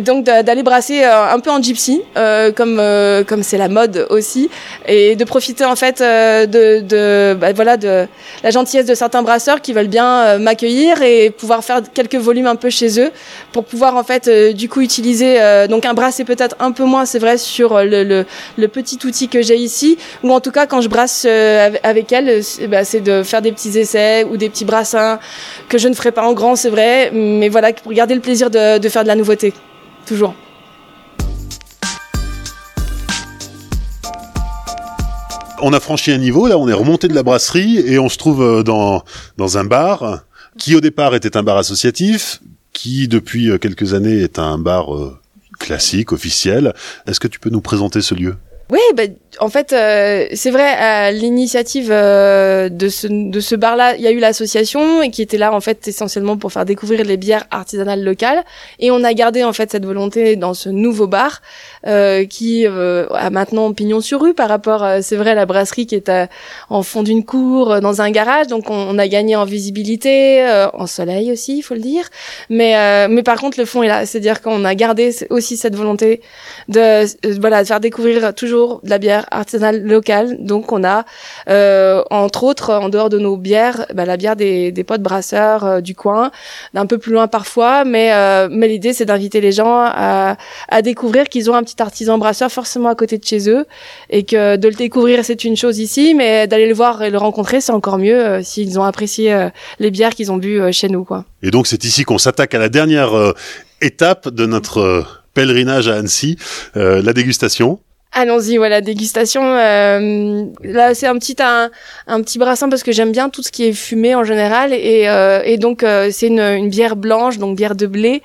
donc 0.00 0.24
d'aller 0.24 0.62
brasser 0.62 1.02
euh, 1.04 1.32
un 1.32 1.38
peu 1.40 1.50
en 1.50 1.62
gypsy, 1.62 2.02
euh, 2.16 2.52
comme 2.52 2.78
euh, 2.80 3.24
comme 3.24 3.42
c'est 3.42 3.56
la 3.56 3.68
mode 3.68 4.06
aussi, 4.10 4.50
et 4.86 5.16
de 5.16 5.24
profiter 5.24 5.64
en 5.64 5.76
fait 5.76 6.00
de, 6.00 7.34
bah, 7.34 7.52
voilà 7.52 7.76
de 7.76 8.06
la 8.42 8.50
gentillesse 8.50 8.86
de 8.86 8.94
certains 8.94 9.22
brasseurs 9.22 9.60
qui 9.60 9.72
veulent 9.72 9.88
bien 9.88 10.38
m'accueillir 10.38 11.02
et 11.02 11.30
pouvoir 11.30 11.64
faire 11.64 11.80
quelques 11.94 12.16
volumes 12.16 12.46
un 12.46 12.56
peu 12.56 12.70
chez 12.70 13.00
eux 13.00 13.10
pour 13.52 13.64
pouvoir 13.64 13.96
en 13.96 14.02
fait 14.02 14.28
du 14.54 14.68
coup 14.68 14.80
utiliser 14.80 15.38
donc 15.68 15.86
un 15.86 15.94
brasser 15.94 16.24
peut-être 16.24 16.56
un 16.58 16.72
peu 16.72 16.84
moins 16.84 17.04
c'est 17.04 17.18
vrai 17.18 17.38
sur 17.38 17.78
le, 17.82 18.24
petit 18.66 18.98
outil 19.04 19.28
que 19.28 19.42
j'ai 19.42 19.56
ici 19.56 19.98
ou 20.22 20.32
en 20.32 20.40
tout 20.40 20.50
cas 20.50 20.66
quand 20.66 20.80
je 20.80 20.88
brasse 20.88 21.24
avec 21.82 22.12
elle 22.12 22.42
bah, 22.68 22.84
c'est 22.84 23.00
de 23.00 23.22
faire 23.22 23.42
des 23.42 23.52
petits 23.52 23.78
essais 23.78 24.24
ou 24.24 24.36
des 24.36 24.48
petits 24.48 24.64
brassins 24.64 25.18
que 25.68 25.78
je 25.78 25.88
ne 25.88 25.94
ferai 25.94 26.12
pas 26.12 26.22
en 26.22 26.32
grand 26.32 26.56
c'est 26.56 26.70
vrai 26.70 27.10
mais 27.12 27.48
voilà 27.48 27.72
pour 27.72 27.92
garder 27.92 28.14
le 28.14 28.20
plaisir 28.20 28.50
de 28.50 28.88
faire 28.88 29.02
de 29.02 29.08
la 29.08 29.16
nouveauté 29.16 29.52
toujours. 30.10 30.34
On 35.62 35.72
a 35.72 35.78
franchi 35.78 36.10
un 36.10 36.18
niveau, 36.18 36.48
là, 36.48 36.58
on 36.58 36.68
est 36.68 36.72
remonté 36.72 37.06
de 37.06 37.14
la 37.14 37.22
brasserie 37.22 37.78
et 37.78 37.98
on 38.00 38.08
se 38.08 38.18
trouve 38.18 38.42
euh, 38.42 38.62
dans, 38.64 39.04
dans 39.36 39.56
un 39.56 39.64
bar 39.64 40.24
qui 40.58 40.74
au 40.74 40.80
départ 40.80 41.14
était 41.14 41.36
un 41.36 41.44
bar 41.44 41.58
associatif, 41.58 42.40
qui 42.72 43.06
depuis 43.06 43.50
euh, 43.50 43.58
quelques 43.58 43.94
années 43.94 44.18
est 44.20 44.40
un 44.40 44.58
bar 44.58 44.96
euh, 44.96 45.16
classique, 45.60 46.10
officiel. 46.10 46.74
Est-ce 47.06 47.20
que 47.20 47.28
tu 47.28 47.38
peux 47.38 47.50
nous 47.50 47.60
présenter 47.60 48.00
ce 48.00 48.16
lieu? 48.16 48.34
Oui, 48.70 48.80
bah, 48.96 49.04
en 49.38 49.48
fait, 49.48 49.72
euh, 49.72 50.26
c'est 50.34 50.50
vrai, 50.50 50.66
à 50.66 51.12
l'initiative 51.12 51.90
euh, 51.92 52.68
de 52.68 52.88
ce, 52.88 53.06
de 53.06 53.40
ce 53.40 53.54
bar-là, 53.54 53.94
il 53.96 54.02
y 54.02 54.06
a 54.06 54.10
eu 54.10 54.18
l'association 54.18 55.02
et 55.02 55.10
qui 55.10 55.22
était 55.22 55.38
là 55.38 55.52
en 55.52 55.60
fait 55.60 55.86
essentiellement 55.86 56.36
pour 56.36 56.52
faire 56.52 56.64
découvrir 56.64 57.04
les 57.04 57.16
bières 57.16 57.44
artisanales 57.50 58.02
locales. 58.02 58.44
Et 58.80 58.90
on 58.90 59.04
a 59.04 59.14
gardé 59.14 59.44
en 59.44 59.52
fait 59.52 59.70
cette 59.70 59.86
volonté 59.86 60.36
dans 60.36 60.54
ce 60.54 60.68
nouveau 60.68 61.06
bar 61.06 61.42
euh, 61.86 62.24
qui 62.24 62.66
a 62.66 63.30
maintenant 63.30 63.72
pignon 63.72 64.00
sur 64.00 64.20
rue 64.20 64.34
par 64.34 64.48
rapport, 64.48 64.84
c'est 65.00 65.16
vrai, 65.16 65.30
à 65.30 65.34
la 65.34 65.46
brasserie 65.46 65.86
qui 65.86 65.94
est 65.94 66.10
en 66.68 66.82
fond 66.82 67.02
d'une 67.02 67.24
cour 67.24 67.80
dans 67.80 68.02
un 68.02 68.10
garage. 68.10 68.48
Donc 68.48 68.68
on, 68.70 68.98
a 68.98 69.08
gagné 69.08 69.36
en 69.36 69.44
visibilité, 69.44 70.44
en 70.74 70.86
soleil 70.86 71.30
aussi, 71.32 71.58
il 71.58 71.62
faut 71.62 71.74
le 71.74 71.80
dire. 71.80 72.08
Mais 72.48 73.08
mais 73.08 73.22
par 73.22 73.38
contre, 73.40 73.58
le 73.58 73.64
fond 73.64 73.82
est 73.82 73.88
là, 73.88 74.06
c'est-à-dire 74.06 74.40
qu'on 74.40 74.64
a 74.64 74.74
gardé 74.74 75.14
aussi 75.30 75.56
cette 75.56 75.76
volonté 75.76 76.20
de 76.68 77.04
voilà 77.40 77.62
de 77.62 77.68
faire 77.68 77.80
découvrir 77.80 78.34
toujours 78.34 78.80
de 78.82 78.90
la 78.90 78.98
bière 78.98 79.19
artisanale 79.30 79.82
locale. 79.82 80.36
Donc 80.40 80.72
on 80.72 80.84
a, 80.84 81.04
euh, 81.48 82.02
entre 82.10 82.44
autres, 82.44 82.72
en 82.72 82.88
dehors 82.88 83.08
de 83.08 83.18
nos 83.18 83.36
bières, 83.36 83.86
bah, 83.94 84.04
la 84.04 84.16
bière 84.16 84.36
des, 84.36 84.84
potes 84.86 85.02
brasseurs 85.02 85.64
euh, 85.64 85.80
du 85.80 85.94
coin, 85.94 86.30
d'un 86.74 86.86
peu 86.86 86.98
plus 86.98 87.12
loin 87.12 87.28
parfois. 87.28 87.84
Mais, 87.84 88.12
euh, 88.12 88.48
mais 88.50 88.68
l'idée, 88.68 88.92
c'est 88.92 89.04
d'inviter 89.04 89.40
les 89.40 89.52
gens 89.52 89.80
à, 89.84 90.36
à 90.68 90.82
découvrir 90.82 91.28
qu'ils 91.28 91.50
ont 91.50 91.54
un 91.54 91.62
petit 91.62 91.80
artisan 91.80 92.18
brasseur 92.18 92.50
forcément 92.50 92.88
à 92.88 92.94
côté 92.94 93.18
de 93.18 93.24
chez 93.24 93.48
eux. 93.48 93.66
Et 94.10 94.24
que 94.24 94.56
de 94.56 94.68
le 94.68 94.74
découvrir, 94.74 95.24
c'est 95.24 95.44
une 95.44 95.56
chose 95.56 95.78
ici, 95.78 96.14
mais 96.14 96.46
d'aller 96.46 96.68
le 96.68 96.74
voir 96.74 97.02
et 97.02 97.10
le 97.10 97.18
rencontrer, 97.18 97.60
c'est 97.60 97.72
encore 97.72 97.98
mieux 97.98 98.42
s'ils 98.42 98.78
ont 98.78 98.84
apprécié 98.84 99.48
les 99.78 99.90
bières 99.90 100.14
qu'ils 100.14 100.32
ont 100.32 100.36
bu 100.36 100.60
chez 100.72 100.88
nous. 100.88 101.04
Quoi. 101.04 101.24
Et 101.42 101.50
donc 101.50 101.66
c'est 101.66 101.84
ici 101.84 102.04
qu'on 102.04 102.18
s'attaque 102.18 102.54
à 102.54 102.58
la 102.58 102.68
dernière 102.68 103.12
étape 103.80 104.28
de 104.28 104.46
notre 104.46 105.04
pèlerinage 105.34 105.88
à 105.88 105.96
Annecy, 105.96 106.36
la 106.74 107.12
dégustation. 107.12 107.78
Allons-y, 108.12 108.56
voilà, 108.56 108.80
dégustation. 108.80 109.42
Euh, 109.56 110.44
là, 110.64 110.94
c'est 110.94 111.06
un 111.06 111.16
petit 111.16 111.36
un, 111.38 111.70
un, 112.08 112.22
petit 112.22 112.40
brassin 112.40 112.68
parce 112.68 112.82
que 112.82 112.90
j'aime 112.90 113.12
bien 113.12 113.30
tout 113.30 113.42
ce 113.42 113.52
qui 113.52 113.66
est 113.66 113.72
fumé 113.72 114.16
en 114.16 114.24
général 114.24 114.72
et, 114.72 115.08
euh, 115.08 115.42
et 115.44 115.58
donc 115.58 115.84
euh, 115.84 116.10
c'est 116.10 116.26
une, 116.26 116.40
une, 116.40 116.68
bière 116.68 116.96
blanche, 116.96 117.38
donc 117.38 117.56
bière 117.56 117.76
de 117.76 117.86
blé 117.86 118.20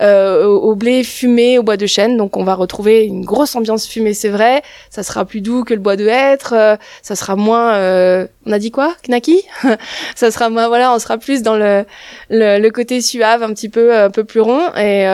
euh, 0.00 0.44
au 0.44 0.74
blé 0.74 1.02
fumé 1.04 1.58
au 1.58 1.62
bois 1.62 1.76
de 1.76 1.86
chêne. 1.86 2.16
Donc 2.16 2.36
on 2.36 2.44
va 2.44 2.54
retrouver 2.54 3.04
une 3.04 3.24
grosse 3.24 3.56
ambiance 3.56 3.86
fumée, 3.86 4.14
c'est 4.14 4.28
vrai. 4.28 4.62
Ça 4.90 5.02
sera 5.02 5.24
plus 5.24 5.40
doux 5.40 5.64
que 5.64 5.74
le 5.74 5.80
bois 5.80 5.96
de 5.96 6.06
hêtre. 6.06 6.54
Euh, 6.54 6.76
ça 7.02 7.16
sera 7.16 7.36
moins. 7.36 7.74
Euh, 7.74 8.26
on 8.46 8.52
a 8.52 8.58
dit 8.58 8.70
quoi, 8.70 8.94
Knaki 9.06 9.42
Ça 10.14 10.30
sera 10.30 10.50
moins. 10.50 10.68
Voilà, 10.68 10.92
on 10.94 10.98
sera 10.98 11.18
plus 11.18 11.42
dans 11.42 11.56
le, 11.56 11.84
le, 12.30 12.58
le, 12.58 12.70
côté 12.70 13.00
suave, 13.00 13.42
un 13.42 13.52
petit 13.52 13.68
peu 13.68 13.96
un 13.96 14.10
peu 14.10 14.24
plus 14.24 14.40
rond. 14.40 14.68
Et 14.76 15.04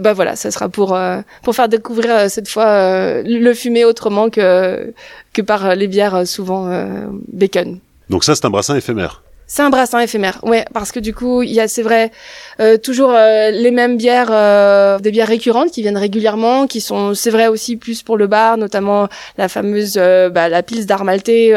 bah 0.00 0.12
voilà, 0.12 0.36
ça 0.36 0.50
sera 0.50 0.68
pour 0.68 0.98
pour 1.42 1.54
faire 1.54 1.68
découvrir 1.68 2.30
cette 2.30 2.48
fois 2.48 3.22
le 3.22 3.54
fumé 3.54 3.84
autrement 3.84 4.30
que 4.30 4.92
que 5.32 5.42
par 5.42 5.74
les 5.74 5.86
bières 5.86 6.26
souvent 6.26 6.68
bacon. 7.28 7.78
Donc 8.08 8.24
ça, 8.24 8.34
c'est 8.34 8.44
un 8.44 8.50
brassin 8.50 8.76
éphémère. 8.76 9.22
C'est 9.48 9.62
un 9.62 9.70
brassin 9.70 10.00
éphémère, 10.00 10.40
ouais, 10.42 10.64
parce 10.74 10.90
que 10.90 10.98
du 10.98 11.14
coup, 11.14 11.42
il 11.42 11.52
y 11.52 11.60
a, 11.60 11.68
c'est 11.68 11.82
vrai, 11.82 12.10
euh, 12.58 12.78
toujours 12.78 13.12
euh, 13.12 13.52
les 13.52 13.70
mêmes 13.70 13.96
bières, 13.96 14.30
euh, 14.32 14.98
des 14.98 15.12
bières 15.12 15.28
récurrentes 15.28 15.70
qui 15.70 15.82
viennent 15.82 15.96
régulièrement, 15.96 16.66
qui 16.66 16.80
sont, 16.80 17.14
c'est 17.14 17.30
vrai 17.30 17.46
aussi 17.46 17.76
plus 17.76 18.02
pour 18.02 18.16
le 18.16 18.26
bar, 18.26 18.56
notamment 18.56 19.06
la 19.38 19.48
fameuse, 19.48 19.94
bah, 19.94 20.48
la 20.48 20.64
Pils 20.64 20.84
d'Armalté, 20.84 21.54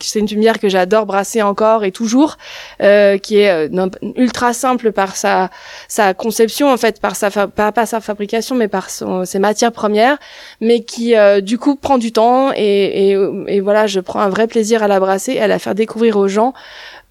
c'est 0.00 0.18
une 0.18 0.40
bière 0.40 0.58
que 0.58 0.68
j'adore 0.68 1.06
brasser 1.06 1.42
encore 1.42 1.84
et 1.84 1.92
toujours, 1.92 2.38
qui 2.80 3.36
est 3.36 3.70
ultra 4.16 4.52
simple 4.52 4.90
par 4.90 5.14
sa 5.14 5.50
sa 5.86 6.14
conception 6.14 6.72
en 6.72 6.76
fait, 6.76 7.00
par 7.00 7.14
sa 7.14 7.30
pas, 7.30 7.70
pas 7.70 7.86
sa 7.86 8.00
fabrication, 8.00 8.56
mais 8.56 8.66
par 8.66 8.90
son, 8.90 9.24
ses 9.24 9.38
matières 9.38 9.72
premières, 9.72 10.18
mais 10.60 10.80
qui 10.80 11.14
du 11.42 11.58
coup 11.58 11.76
prend 11.76 11.98
du 11.98 12.10
temps 12.10 12.50
et, 12.56 13.10
et, 13.10 13.16
et 13.46 13.60
voilà, 13.60 13.86
je 13.86 14.00
prends 14.00 14.20
un 14.20 14.28
vrai 14.28 14.48
plaisir 14.48 14.82
à 14.82 14.88
la 14.88 14.98
brasser, 14.98 15.34
et 15.34 15.40
à 15.40 15.46
la 15.46 15.60
faire 15.60 15.76
découvrir 15.76 16.16
aux 16.16 16.28
gens 16.28 16.52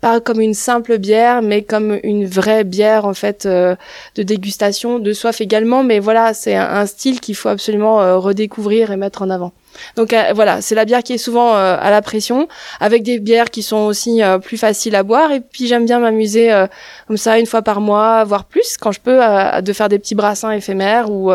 pas 0.01 0.19
comme 0.19 0.41
une 0.41 0.55
simple 0.55 0.97
bière, 0.97 1.41
mais 1.43 1.61
comme 1.61 1.99
une 2.03 2.25
vraie 2.25 2.63
bière 2.63 3.05
en 3.05 3.13
fait 3.13 3.45
euh, 3.45 3.75
de 4.15 4.23
dégustation, 4.23 4.99
de 4.99 5.13
soif 5.13 5.39
également. 5.41 5.83
Mais 5.83 5.99
voilà, 5.99 6.33
c'est 6.33 6.55
un, 6.55 6.85
style 6.87 7.21
qu'il 7.21 7.35
faut 7.35 7.49
absolument 7.49 8.01
euh, 8.01 8.17
redécouvrir 8.17 8.91
et 8.91 8.97
mettre 8.97 9.21
en 9.21 9.29
avant. 9.29 9.53
Donc 9.95 10.11
euh, 10.11 10.33
voilà, 10.33 10.61
c'est 10.61 10.75
la 10.75 10.85
bière 10.85 11.03
qui 11.03 11.13
est 11.13 11.17
souvent 11.17 11.53
à 11.53 11.89
la 11.91 12.01
pression, 12.01 12.47
avec 12.79 13.03
des 13.03 13.19
bières 13.19 13.51
qui 13.51 13.63
sont 13.63 13.85
aussi 13.85 14.21
plus 14.43 14.57
faciles 14.57 14.95
à 14.95 15.03
boire. 15.03 15.31
Et 15.31 15.39
puis 15.39 15.67
j'aime 15.67 15.85
bien 15.85 15.99
m'amuser 15.99 16.51
comme 17.07 17.17
ça 17.17 17.39
une 17.39 17.45
fois 17.45 17.61
par 17.61 17.79
mois, 17.79 18.23
voire 18.23 18.45
plus, 18.45 18.77
quand 18.77 18.91
je 18.91 18.99
peux, 18.99 19.19
de 19.61 19.73
faire 19.73 19.87
des 19.87 19.99
petits 19.99 20.15
brassins 20.15 20.51
éphémères 20.51 21.09
ou 21.09 21.31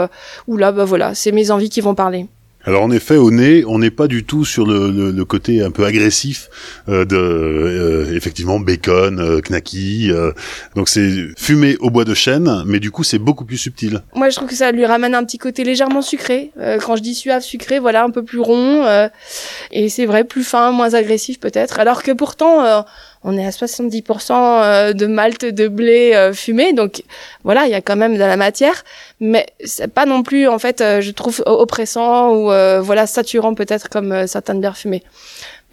ou 0.48 0.56
là, 0.56 0.72
bah 0.72 0.84
voilà, 0.84 1.14
c'est 1.14 1.32
mes 1.32 1.50
envies 1.50 1.70
qui 1.70 1.80
vont 1.80 1.94
parler. 1.94 2.26
Alors 2.66 2.82
en 2.82 2.90
effet, 2.90 3.16
au 3.16 3.30
nez, 3.30 3.64
on 3.64 3.78
n'est 3.78 3.92
pas 3.92 4.08
du 4.08 4.24
tout 4.24 4.44
sur 4.44 4.66
le, 4.66 4.90
le, 5.12 5.24
côté 5.24 5.62
un 5.62 5.70
peu 5.70 5.84
agressif 5.84 6.50
euh, 6.88 7.04
de 7.04 7.16
euh, 7.16 8.16
effectivement 8.16 8.58
bacon, 8.58 9.20
euh, 9.20 9.40
knacky. 9.40 10.10
Euh, 10.10 10.32
donc 10.74 10.88
c'est 10.88 11.28
fumé 11.38 11.76
au 11.78 11.90
bois 11.90 12.04
de 12.04 12.12
chêne, 12.12 12.64
mais 12.66 12.80
du 12.80 12.90
coup 12.90 13.04
c'est 13.04 13.20
beaucoup 13.20 13.44
plus 13.44 13.56
subtil. 13.56 14.02
Moi 14.16 14.30
je 14.30 14.36
trouve 14.36 14.48
que 14.48 14.56
ça 14.56 14.72
lui 14.72 14.84
ramène 14.84 15.14
un 15.14 15.22
petit 15.22 15.38
côté 15.38 15.62
légèrement 15.62 16.02
sucré. 16.02 16.50
quand 16.84 16.96
je 16.96 17.02
dis 17.02 17.14
suave 17.14 17.42
sucré, 17.42 17.78
voilà 17.78 18.02
un 18.02 18.10
peu 18.10 18.24
plus 18.24 18.40
rond 18.40 18.84
et 19.70 19.88
c'est 19.88 20.06
vrai 20.06 20.24
plus 20.24 20.42
fin, 20.42 20.72
moins 20.72 20.94
agressif 20.94 21.38
peut-être. 21.38 21.78
Alors 21.78 22.02
que 22.02 22.10
pourtant 22.10 22.84
on 23.26 23.36
est 23.36 23.44
à 23.44 23.50
70% 23.50 24.94
de 24.94 25.06
malt 25.06 25.44
de 25.44 25.68
blé 25.68 26.30
fumé, 26.32 26.72
donc 26.72 27.02
voilà, 27.44 27.66
il 27.66 27.70
y 27.70 27.74
a 27.74 27.80
quand 27.80 27.96
même 27.96 28.14
de 28.14 28.20
la 28.20 28.36
matière, 28.36 28.84
mais 29.20 29.46
c'est 29.64 29.92
pas 29.92 30.06
non 30.06 30.22
plus 30.22 30.48
en 30.48 30.58
fait, 30.58 30.82
je 31.00 31.10
trouve 31.10 31.42
oppressant 31.44 32.30
ou 32.34 32.44
voilà 32.82 33.06
saturant 33.06 33.54
peut-être 33.54 33.88
comme 33.88 34.26
certaines 34.26 34.60
bières 34.60 34.76
fumées. 34.76 35.02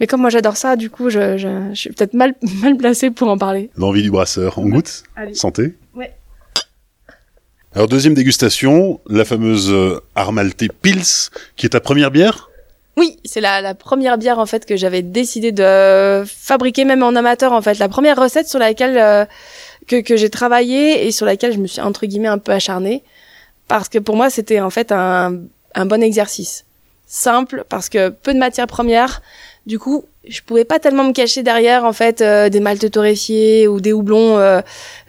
Mais 0.00 0.06
comme 0.06 0.20
moi 0.20 0.30
j'adore 0.30 0.56
ça, 0.56 0.76
du 0.76 0.90
coup, 0.90 1.08
je, 1.10 1.38
je, 1.38 1.48
je 1.70 1.74
suis 1.74 1.90
peut-être 1.90 2.14
mal, 2.14 2.34
mal 2.62 2.76
placée 2.76 3.10
pour 3.10 3.28
en 3.28 3.38
parler. 3.38 3.70
L'envie 3.76 4.02
du 4.02 4.10
brasseur. 4.10 4.58
On 4.58 4.68
goûte 4.68 5.04
Allez. 5.16 5.34
Santé 5.34 5.74
Ouais. 5.94 6.12
Alors, 7.74 7.88
deuxième 7.88 8.14
dégustation, 8.14 9.00
la 9.08 9.24
fameuse 9.24 9.70
euh, 9.72 10.00
Armalté 10.14 10.68
Pils, 10.68 11.30
qui 11.56 11.66
est 11.66 11.70
ta 11.70 11.80
première 11.80 12.10
bière? 12.10 12.50
Oui, 12.96 13.18
c'est 13.24 13.40
la, 13.40 13.60
la 13.60 13.74
première 13.74 14.18
bière 14.18 14.38
en 14.38 14.46
fait 14.46 14.66
que 14.66 14.76
j'avais 14.76 15.02
décidé 15.02 15.50
de 15.50 16.24
fabriquer 16.26 16.84
même 16.84 17.02
en 17.02 17.14
amateur 17.16 17.52
en 17.52 17.60
fait. 17.60 17.78
La 17.78 17.88
première 17.88 18.20
recette 18.20 18.48
sur 18.48 18.58
laquelle 18.60 18.96
euh, 18.98 19.24
que, 19.88 20.00
que 20.00 20.16
j'ai 20.16 20.30
travaillé 20.30 21.06
et 21.06 21.10
sur 21.10 21.26
laquelle 21.26 21.52
je 21.52 21.58
me 21.58 21.66
suis 21.66 21.80
entre 21.80 22.06
guillemets 22.06 22.28
un 22.28 22.38
peu 22.38 22.52
acharnée 22.52 23.02
parce 23.66 23.88
que 23.88 23.98
pour 23.98 24.16
moi 24.16 24.30
c'était 24.30 24.60
en 24.60 24.70
fait 24.70 24.92
un, 24.92 25.40
un 25.74 25.86
bon 25.86 26.02
exercice. 26.02 26.64
Simple 27.06 27.64
parce 27.68 27.88
que 27.88 28.08
peu 28.08 28.32
de 28.32 28.38
matières 28.38 28.66
premières, 28.66 29.22
du 29.66 29.78
coup, 29.78 30.04
je 30.26 30.40
pouvais 30.40 30.64
pas 30.64 30.78
tellement 30.78 31.04
me 31.04 31.12
cacher 31.12 31.42
derrière 31.42 31.84
en 31.84 31.92
fait 31.92 32.20
euh, 32.20 32.48
des 32.48 32.60
maltes 32.60 32.90
torréfiés 32.90 33.68
ou 33.68 33.80
des 33.80 33.92
houblons 33.92 34.38
euh, 34.38 34.60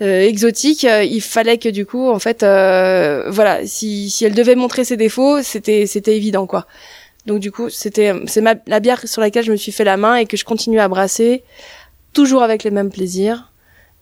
euh, 0.02 0.22
exotiques. 0.22 0.84
Il 0.84 1.22
fallait 1.22 1.58
que 1.58 1.70
du 1.70 1.86
coup, 1.86 2.10
en 2.10 2.20
fait, 2.20 2.42
voilà, 2.42 3.66
si, 3.66 4.10
si 4.10 4.26
elle 4.26 4.34
devait 4.34 4.56
montrer 4.56 4.84
ses 4.84 4.98
défauts, 4.98 5.42
c'était 5.42 5.86
c'était 5.88 6.16
évident 6.16 6.48
quoi. 6.48 6.66
Donc 7.26 7.40
du 7.40 7.52
coup, 7.52 7.70
c'était 7.70 8.14
c'est 8.28 8.42
ma 8.42 8.56
la 8.68 8.80
bière 8.80 9.08
sur 9.08 9.22
laquelle 9.22 9.44
je 9.44 9.52
me 9.52 9.58
suis 9.58 9.72
fait 9.72 9.84
la 9.84 9.98
main 9.98 10.16
et 10.16 10.26
que 10.26 10.38
je 10.38 10.46
continue 10.46 10.80
à 10.80 10.88
brasser 10.88 11.44
toujours 12.14 12.44
avec 12.44 12.64
les 12.64 12.72
mêmes 12.72 12.92
plaisirs 12.92 13.52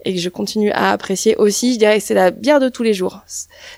et 0.05 0.13
que 0.13 0.19
je 0.19 0.29
continue 0.29 0.71
à 0.71 0.91
apprécier 0.91 1.35
aussi. 1.37 1.73
Je 1.73 1.79
dirais 1.79 1.99
que 1.99 2.03
c'est 2.05 2.13
la 2.13 2.31
bière 2.31 2.59
de 2.59 2.69
tous 2.69 2.83
les 2.83 2.93
jours, 2.93 3.21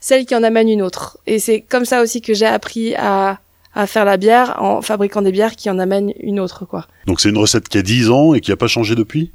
celle 0.01 0.25
qui 0.25 0.35
en 0.35 0.43
amène 0.43 0.69
une 0.69 0.81
autre. 0.81 1.19
Et 1.27 1.39
c'est 1.39 1.61
comme 1.61 1.85
ça 1.85 2.01
aussi 2.01 2.21
que 2.21 2.33
j'ai 2.33 2.47
appris 2.47 2.95
à 2.95 3.39
à 3.75 3.87
faire 3.87 4.05
la 4.05 4.17
bière 4.17 4.55
en 4.61 4.81
fabriquant 4.81 5.21
des 5.21 5.33
bières 5.33 5.55
qui 5.55 5.69
en 5.69 5.77
amènent 5.79 6.13
une 6.21 6.39
autre, 6.39 6.65
quoi. 6.65 6.87
Donc 7.07 7.19
c'est 7.19 7.29
une 7.29 7.37
recette 7.37 7.67
qui 7.67 7.77
a 7.77 7.81
10 7.81 8.09
ans 8.09 8.33
et 8.33 8.39
qui 8.39 8.51
a 8.51 8.55
pas 8.55 8.67
changé 8.67 8.95
depuis? 8.95 9.31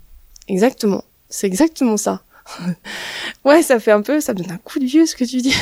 Exactement. 0.49 1.05
C'est 1.29 1.47
exactement 1.47 1.99
ça. 1.99 2.23
ouais, 3.45 3.63
ça 3.63 3.79
fait 3.79 3.93
un 3.93 4.01
peu, 4.01 4.21
ça 4.21 4.33
me 4.33 4.39
donne 4.39 4.53
un 4.53 4.59
coup 4.59 4.79
de 4.79 4.87
vieux 4.87 5.05
ce 5.05 5.15
que 5.15 5.25
tu 5.25 5.37
dis. 5.39 5.55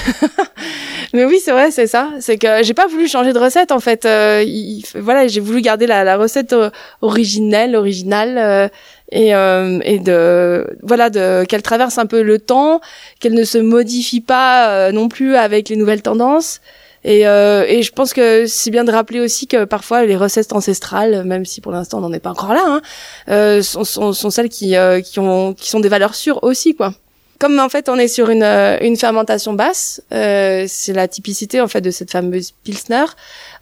Mais 1.14 1.24
oui, 1.24 1.40
c'est 1.42 1.52
vrai, 1.52 1.70
c'est 1.70 1.86
ça. 1.86 2.10
C'est 2.20 2.36
que 2.36 2.62
j'ai 2.62 2.74
pas 2.74 2.86
voulu 2.86 3.08
changer 3.08 3.32
de 3.32 3.38
recette 3.38 3.72
en 3.72 3.80
fait. 3.80 4.04
Euh, 4.04 4.42
il, 4.46 4.84
voilà, 4.94 5.26
j'ai 5.26 5.40
voulu 5.40 5.62
garder 5.62 5.86
la, 5.86 6.16
recette 6.16 6.54
originelle, 7.00 7.76
originale. 7.76 8.38
Euh, 8.38 8.68
et, 9.10 9.34
euh, 9.34 9.80
et 9.84 9.98
de 9.98 10.66
voilà 10.82 11.10
de 11.10 11.44
qu'elle 11.44 11.62
traverse 11.62 11.98
un 11.98 12.06
peu 12.06 12.22
le 12.22 12.38
temps, 12.38 12.80
qu'elle 13.20 13.34
ne 13.34 13.44
se 13.44 13.58
modifie 13.58 14.20
pas 14.20 14.70
euh, 14.70 14.92
non 14.92 15.08
plus 15.08 15.36
avec 15.36 15.68
les 15.68 15.76
nouvelles 15.76 16.02
tendances 16.02 16.60
et, 17.04 17.26
euh, 17.26 17.64
et 17.66 17.82
je 17.82 17.92
pense 17.92 18.12
que 18.12 18.46
c'est 18.46 18.70
bien 18.70 18.84
de 18.84 18.90
rappeler 18.90 19.20
aussi 19.20 19.46
que 19.46 19.64
parfois 19.64 20.04
les 20.04 20.16
recettes 20.16 20.52
ancestrales, 20.52 21.24
même 21.24 21.44
si 21.44 21.60
pour 21.60 21.72
l'instant 21.72 21.98
on 21.98 22.00
n'en 22.02 22.12
est 22.12 22.20
pas 22.20 22.30
encore 22.30 22.52
là, 22.52 22.80
hein, 23.28 23.62
sont, 23.62 23.84
sont, 23.84 24.12
sont, 24.12 24.30
celles 24.30 24.48
qui, 24.48 24.74
qui, 25.04 25.20
ont, 25.20 25.54
qui 25.54 25.70
sont 25.70 25.80
des 25.80 25.88
valeurs 25.88 26.16
sûres 26.16 26.42
aussi, 26.42 26.74
quoi. 26.74 26.92
Comme 27.38 27.60
en 27.60 27.68
fait 27.68 27.88
on 27.88 27.96
est 27.96 28.08
sur 28.08 28.30
une, 28.30 28.42
euh, 28.42 28.78
une 28.80 28.96
fermentation 28.96 29.52
basse, 29.52 30.02
euh, 30.12 30.64
c'est 30.66 30.92
la 30.92 31.06
typicité 31.06 31.60
en 31.60 31.68
fait 31.68 31.80
de 31.80 31.92
cette 31.92 32.10
fameuse 32.10 32.52
pilsner. 32.64 33.04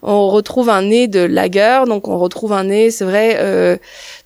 On 0.01 0.29
retrouve 0.29 0.69
un 0.69 0.81
nez 0.81 1.07
de 1.07 1.19
lager, 1.19 1.83
donc 1.85 2.07
on 2.07 2.17
retrouve 2.17 2.53
un 2.53 2.63
nez, 2.63 2.89
c'est 2.89 3.05
vrai, 3.05 3.35
euh, 3.37 3.77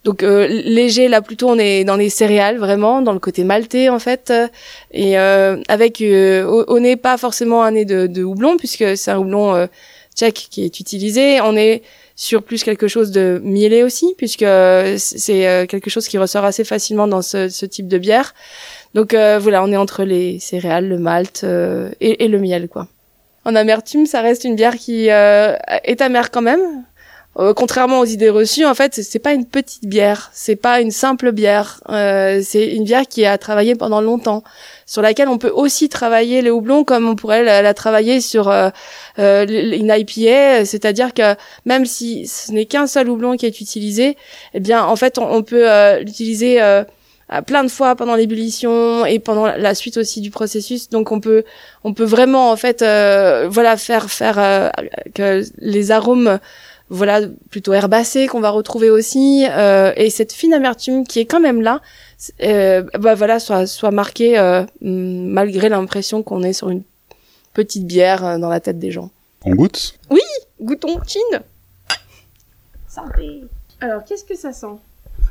donc 0.05 0.23
euh, 0.23 0.47
léger 0.47 1.09
là 1.09 1.21
plutôt 1.21 1.49
on 1.49 1.57
est 1.57 1.83
dans 1.83 1.97
les 1.97 2.09
céréales 2.09 2.59
vraiment, 2.59 3.01
dans 3.01 3.11
le 3.11 3.19
côté 3.19 3.43
maltais 3.43 3.89
en 3.89 3.99
fait, 3.99 4.31
et 4.91 5.19
euh, 5.19 5.57
avec 5.67 5.99
euh, 5.99 6.45
au, 6.45 6.63
au, 6.73 6.79
nez 6.79 6.95
pas 6.95 7.17
forcément 7.17 7.63
un 7.63 7.71
nez 7.71 7.83
de, 7.83 8.07
de 8.07 8.23
houblon 8.23 8.55
puisque 8.55 8.95
c'est 8.95 9.11
un 9.11 9.17
houblon 9.17 9.67
tchèque 10.15 10.47
qui 10.49 10.63
est 10.63 10.79
utilisé. 10.79 11.41
On 11.41 11.57
est 11.57 11.83
sur 12.15 12.43
plus 12.43 12.63
quelque 12.63 12.87
chose 12.87 13.11
de 13.11 13.41
mielé 13.43 13.83
aussi 13.83 14.13
puisque 14.17 14.45
c'est 14.97 15.65
quelque 15.67 15.89
chose 15.89 16.07
qui 16.07 16.17
ressort 16.17 16.45
assez 16.45 16.63
facilement 16.63 17.07
dans 17.07 17.21
ce, 17.21 17.49
ce 17.49 17.65
type 17.65 17.87
de 17.87 17.97
bière. 17.97 18.33
Donc 18.93 19.13
euh, 19.13 19.39
voilà, 19.39 19.63
on 19.63 19.71
est 19.71 19.77
entre 19.77 20.03
les 20.03 20.39
céréales, 20.39 20.87
le 20.87 20.97
malt 20.97 21.43
euh, 21.43 21.89
et, 22.01 22.25
et, 22.25 22.27
le 22.27 22.39
miel, 22.39 22.67
quoi. 22.67 22.87
En 23.45 23.55
amertume, 23.55 24.05
ça 24.05 24.21
reste 24.21 24.43
une 24.43 24.55
bière 24.55 24.75
qui 24.75 25.09
euh, 25.09 25.55
est 25.83 26.01
amère 26.01 26.29
quand 26.29 26.41
même. 26.41 26.83
Euh, 27.39 27.53
contrairement 27.53 27.99
aux 28.01 28.05
idées 28.05 28.29
reçues, 28.29 28.65
en 28.65 28.73
fait, 28.73 28.93
c'est 28.93 29.19
pas 29.19 29.31
une 29.31 29.45
petite 29.45 29.85
bière, 29.85 30.29
c'est 30.33 30.57
pas 30.57 30.81
une 30.81 30.91
simple 30.91 31.31
bière. 31.31 31.79
Euh, 31.89 32.41
c'est 32.43 32.67
une 32.75 32.83
bière 32.83 33.07
qui 33.07 33.25
a 33.25 33.37
travaillé 33.37 33.75
pendant 33.75 34.01
longtemps, 34.01 34.43
sur 34.85 35.01
laquelle 35.01 35.29
on 35.29 35.37
peut 35.37 35.51
aussi 35.53 35.87
travailler 35.87 36.41
les 36.41 36.51
houblons 36.51 36.83
comme 36.83 37.07
on 37.07 37.15
pourrait 37.15 37.43
la, 37.43 37.61
la 37.61 37.73
travailler 37.73 38.19
sur 38.19 38.49
euh, 38.49 38.69
une 39.17 39.93
IPA, 39.95 40.65
c'est-à-dire 40.65 41.13
que 41.13 41.35
même 41.65 41.85
si 41.85 42.27
ce 42.27 42.51
n'est 42.51 42.65
qu'un 42.65 42.85
seul 42.85 43.09
houblon 43.09 43.37
qui 43.37 43.45
est 43.45 43.61
utilisé, 43.61 44.17
eh 44.53 44.59
bien, 44.59 44.83
en 44.83 44.97
fait, 44.97 45.17
on, 45.17 45.31
on 45.31 45.41
peut 45.41 45.65
l'utiliser 46.01 46.59
plein 47.45 47.63
de 47.63 47.69
fois 47.69 47.95
pendant 47.95 48.15
l'ébullition 48.15 49.05
et 49.05 49.19
pendant 49.19 49.45
la 49.45 49.75
suite 49.75 49.97
aussi 49.97 50.19
du 50.19 50.31
processus. 50.31 50.89
Donc 50.89 51.11
on 51.11 51.19
peut 51.19 51.43
on 51.83 51.93
peut 51.93 52.03
vraiment 52.03 52.51
en 52.51 52.57
fait 52.57 52.81
euh, 52.81 53.47
voilà 53.49 53.77
faire 53.77 54.09
faire 54.09 54.37
euh, 54.37 54.69
que 55.13 55.43
les 55.59 55.91
arômes 55.91 56.39
voilà 56.89 57.21
plutôt 57.49 57.71
herbacés 57.71 58.27
qu'on 58.27 58.41
va 58.41 58.49
retrouver 58.49 58.89
aussi 58.89 59.45
euh, 59.49 59.93
et 59.95 60.09
cette 60.09 60.33
fine 60.33 60.53
amertume 60.53 61.07
qui 61.07 61.19
est 61.19 61.25
quand 61.25 61.39
même 61.39 61.61
là 61.61 61.79
euh, 62.43 62.83
bah 62.99 63.15
voilà 63.15 63.39
soit 63.39 63.65
soit 63.65 63.91
marquée 63.91 64.37
euh, 64.37 64.63
malgré 64.81 65.69
l'impression 65.69 66.21
qu'on 66.23 66.43
est 66.43 66.53
sur 66.53 66.69
une 66.69 66.83
petite 67.53 67.87
bière 67.87 68.25
euh, 68.25 68.37
dans 68.37 68.49
la 68.49 68.59
tête 68.59 68.77
des 68.77 68.91
gens. 68.91 69.09
On 69.45 69.55
goûte? 69.55 69.97
Oui, 70.09 70.21
goûtons 70.61 70.99
chin. 71.07 71.39
Santé. 72.87 73.43
Alors 73.79 74.03
qu'est-ce 74.03 74.25
que 74.25 74.35
ça 74.35 74.51
sent? 74.51 74.75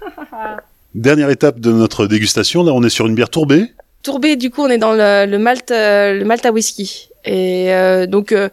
Dernière 0.94 1.30
étape 1.30 1.60
de 1.60 1.70
notre 1.70 2.06
dégustation, 2.06 2.64
là 2.64 2.72
on 2.72 2.82
est 2.82 2.88
sur 2.88 3.06
une 3.06 3.14
bière 3.14 3.30
tourbée. 3.30 3.72
Tourbée, 4.02 4.34
du 4.34 4.50
coup 4.50 4.62
on 4.62 4.68
est 4.68 4.78
dans 4.78 4.92
le, 4.92 5.24
le 5.24 5.38
malt, 5.38 5.70
euh, 5.70 6.14
le 6.14 6.24
malt 6.24 6.44
à 6.44 6.50
whisky. 6.50 7.10
Et 7.24 7.72
euh, 7.72 8.06
donc 8.06 8.32
euh, 8.32 8.48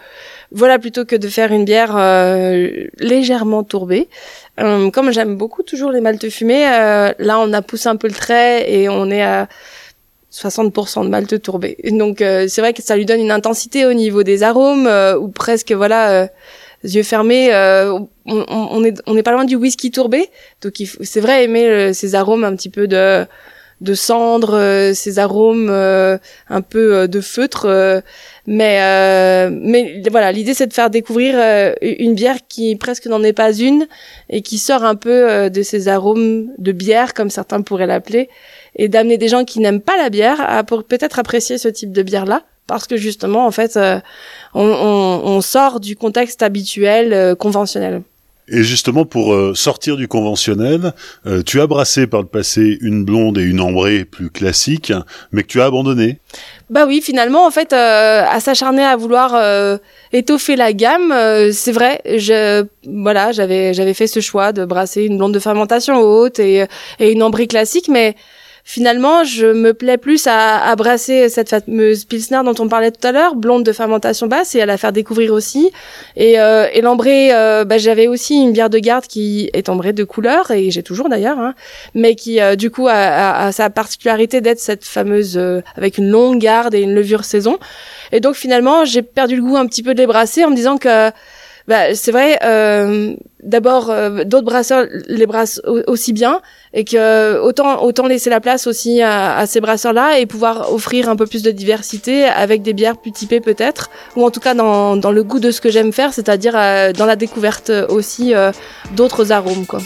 voilà, 0.51 0.77
plutôt 0.77 1.03
que 1.03 1.15
de 1.15 1.27
faire 1.29 1.51
une 1.51 1.65
bière 1.65 1.95
euh, 1.97 2.85
légèrement 2.99 3.63
tourbée, 3.63 4.07
euh, 4.59 4.91
comme 4.91 5.11
j'aime 5.11 5.35
beaucoup 5.35 5.63
toujours 5.63 5.91
les 5.91 6.01
maltes 6.01 6.29
fumés, 6.29 6.63
là 6.65 7.39
on 7.39 7.51
a 7.53 7.61
poussé 7.63 7.89
un 7.89 7.95
peu 7.95 8.07
le 8.07 8.13
trait 8.13 8.71
et 8.71 8.87
on 8.87 9.09
est 9.09 9.23
à 9.23 9.47
60% 10.31 11.05
de 11.05 11.09
malt 11.09 11.41
tourbé. 11.41 11.77
Donc 11.91 12.17
c'est 12.19 12.59
vrai 12.59 12.73
que 12.73 12.83
ça 12.83 12.95
lui 12.95 13.05
donne 13.05 13.21
une 13.21 13.31
intensité 13.31 13.85
au 13.85 13.93
niveau 13.93 14.21
des 14.21 14.43
arômes 14.43 14.87
ou 15.19 15.27
presque 15.29 15.71
voilà 15.71 16.29
yeux 16.83 17.03
fermés, 17.03 17.49
on, 18.27 18.45
on, 18.49 18.83
est 18.83 19.01
on 19.05 19.13
n'est 19.13 19.23
pas 19.23 19.31
loin 19.31 19.45
du 19.45 19.55
whisky 19.55 19.91
tourbé. 19.91 20.29
Donc 20.61 20.73
c'est 21.01 21.21
vrai 21.21 21.43
aimer 21.43 21.67
euh, 21.67 21.93
ces 21.93 22.15
arômes 22.15 22.43
un 22.43 22.55
petit 22.55 22.69
peu 22.69 22.87
de 22.87 23.25
de 23.79 23.93
cendre, 23.93 24.55
euh, 24.55 24.93
ces 24.95 25.19
arômes 25.19 25.69
euh, 25.69 26.17
un 26.49 26.61
peu 26.61 26.95
euh, 26.95 27.07
de 27.07 27.21
feutre. 27.21 27.65
euh, 27.65 28.01
mais 28.47 28.79
euh, 28.81 29.49
mais 29.51 30.01
voilà, 30.09 30.31
l'idée 30.31 30.53
c'est 30.53 30.67
de 30.67 30.73
faire 30.73 30.89
découvrir 30.89 31.35
euh, 31.37 31.73
une 31.81 32.15
bière 32.15 32.37
qui 32.47 32.75
presque 32.75 33.05
n'en 33.05 33.21
est 33.23 33.33
pas 33.33 33.53
une 33.53 33.87
et 34.29 34.41
qui 34.41 34.57
sort 34.57 34.83
un 34.83 34.95
peu 34.95 35.29
euh, 35.29 35.49
de 35.49 35.61
ces 35.61 35.89
arômes 35.89 36.47
de 36.57 36.71
bière 36.71 37.13
comme 37.13 37.29
certains 37.29 37.61
pourraient 37.61 37.87
l'appeler 37.87 38.29
et 38.75 38.87
d'amener 38.87 39.17
des 39.17 39.27
gens 39.27 39.43
qui 39.43 39.59
n'aiment 39.59 39.81
pas 39.81 39.97
la 39.97 40.09
bière 40.09 40.39
à 40.41 40.63
pour 40.63 40.83
peut-être 40.85 41.19
apprécier 41.19 41.57
ce 41.57 41.67
type 41.67 41.91
de 41.91 42.01
bière 42.03 42.25
là 42.25 42.43
parce 42.67 42.87
que 42.87 42.97
justement 42.97 43.45
en 43.45 43.51
fait 43.51 43.77
euh, 43.77 43.99
on, 44.53 44.65
on, 44.65 45.21
on, 45.25 45.41
sort 45.41 45.79
du 45.79 45.95
contexte 45.95 46.41
habituel 46.41 47.13
euh, 47.13 47.35
conventionnel. 47.35 48.01
Et 48.49 48.63
justement, 48.63 49.03
pour 49.03 49.33
euh, 49.33 49.53
sortir 49.55 49.97
du 49.97 50.07
conventionnel, 50.07 50.93
euh, 51.25 51.43
tu 51.43 51.59
as 51.59 51.67
brassé 51.67 52.07
par 52.07 52.21
le 52.21 52.27
passé 52.27 52.77
une 52.81 53.03
blonde 53.03 53.37
et 53.37 53.43
une 53.43 53.59
ambrée 53.59 54.05
plus 54.05 54.29
classiques, 54.29 54.93
mais 55.33 55.43
que 55.43 55.47
tu 55.47 55.59
as 55.59 55.65
abandonné. 55.65 56.19
Bah 56.69 56.85
oui, 56.87 57.01
finalement, 57.01 57.45
en 57.45 57.51
fait, 57.51 57.73
euh, 57.73 58.23
à 58.25 58.39
s'acharner 58.39 58.83
à 58.83 58.95
vouloir 58.95 59.35
euh, 59.35 59.77
étoffer 60.13 60.55
la 60.55 60.71
gamme, 60.71 61.13
c'est 61.51 61.73
vrai. 61.73 62.01
Je, 62.05 62.65
voilà, 62.85 63.33
j'avais 63.33 63.73
j'avais 63.73 63.93
fait 63.93 64.07
ce 64.07 64.21
choix 64.21 64.53
de 64.53 64.63
brasser 64.63 65.03
une 65.03 65.17
blonde 65.17 65.33
de 65.33 65.39
fermentation 65.39 65.99
haute 65.99 66.39
et, 66.39 66.65
et 66.99 67.11
une 67.11 67.23
ambrée 67.23 67.47
classique, 67.47 67.89
mais 67.89 68.15
finalement, 68.67 69.23
je 69.23 69.47
me 69.47 69.73
plais 69.73 69.97
plus 69.97 70.27
à, 70.27 70.57
à, 70.57 70.75
brasser 70.75 71.29
cette 71.29 71.49
fameuse 71.49 72.03
pilsner 72.03 72.41
dont 72.43 72.53
on 72.59 72.67
parlait 72.67 72.91
tout 72.91 73.07
à 73.07 73.13
l'heure, 73.13 73.35
blonde 73.35 73.63
de 73.63 73.71
fermentation 73.71 74.27
basse, 74.27 74.55
et 74.55 74.61
à 74.61 74.65
la 74.65 74.75
faire 74.77 74.91
découvrir 74.91 75.31
aussi. 75.31 75.71
Et, 76.17 76.37
euh, 76.37 76.67
et 76.73 76.83
euh, 76.83 77.63
bah, 77.63 77.77
j'avais 77.77 78.07
aussi 78.07 78.35
une 78.35 78.51
bière 78.51 78.69
de 78.69 78.77
garde 78.79 79.05
qui 79.07 79.49
est 79.53 79.69
ambrée 79.69 79.93
de 79.93 80.03
couleur, 80.03 80.51
et 80.51 80.69
j'ai 80.69 80.83
toujours 80.83 81.07
d'ailleurs, 81.07 81.39
hein, 81.39 81.55
mais 81.95 82.15
qui 82.15 82.41
euh, 82.41 82.57
du 82.57 82.69
coup 82.69 82.89
a, 82.89 82.93
a, 82.93 83.45
a, 83.45 83.51
sa 83.53 83.69
particularité 83.69 84.41
d'être 84.41 84.59
cette 84.59 84.83
fameuse 84.83 85.37
euh, 85.37 85.61
avec 85.77 85.97
une 85.97 86.09
longue 86.09 86.37
garde 86.37 86.75
et 86.75 86.81
une 86.81 86.93
levure 86.93 87.23
saison. 87.23 87.59
Et 88.11 88.19
donc 88.19 88.35
finalement, 88.35 88.83
j'ai 88.83 89.01
perdu 89.01 89.37
le 89.37 89.43
goût 89.43 89.55
un 89.55 89.65
petit 89.65 89.81
peu 89.81 89.93
de 89.93 89.99
les 89.99 90.07
brasser 90.07 90.43
en 90.43 90.49
me 90.49 90.55
disant 90.55 90.77
que 90.77 91.09
bah, 91.67 91.93
c'est 91.95 92.11
vrai. 92.11 92.39
Euh, 92.43 93.15
D'abord, 93.43 93.91
euh, 93.91 94.23
d'autres 94.23 94.45
brasseurs 94.45 94.87
les 95.07 95.27
brassent 95.27 95.61
aussi 95.85 96.11
bien, 96.11 96.41
et 96.73 96.83
que 96.83 97.39
autant 97.39 97.83
autant 97.83 98.07
laisser 98.07 98.31
la 98.31 98.41
place 98.41 98.65
aussi 98.65 99.01
à, 99.01 99.37
à 99.37 99.45
ces 99.45 99.61
brasseurs-là 99.61 100.19
et 100.19 100.25
pouvoir 100.25 100.73
offrir 100.73 101.07
un 101.07 101.15
peu 101.15 101.27
plus 101.27 101.43
de 101.43 101.51
diversité 101.51 102.25
avec 102.25 102.63
des 102.63 102.73
bières 102.73 102.97
plus 102.97 103.11
typées 103.11 103.39
peut-être, 103.39 103.89
ou 104.15 104.25
en 104.25 104.31
tout 104.31 104.39
cas 104.39 104.55
dans 104.55 104.97
dans 104.97 105.11
le 105.11 105.23
goût 105.23 105.39
de 105.39 105.51
ce 105.51 105.61
que 105.61 105.69
j'aime 105.69 105.93
faire, 105.93 106.13
c'est-à-dire 106.13 106.55
euh, 106.57 106.93
dans 106.93 107.05
la 107.05 107.15
découverte 107.15 107.71
aussi 107.89 108.33
euh, 108.33 108.51
d'autres 108.95 109.31
arômes, 109.31 109.67
quoi. 109.67 109.81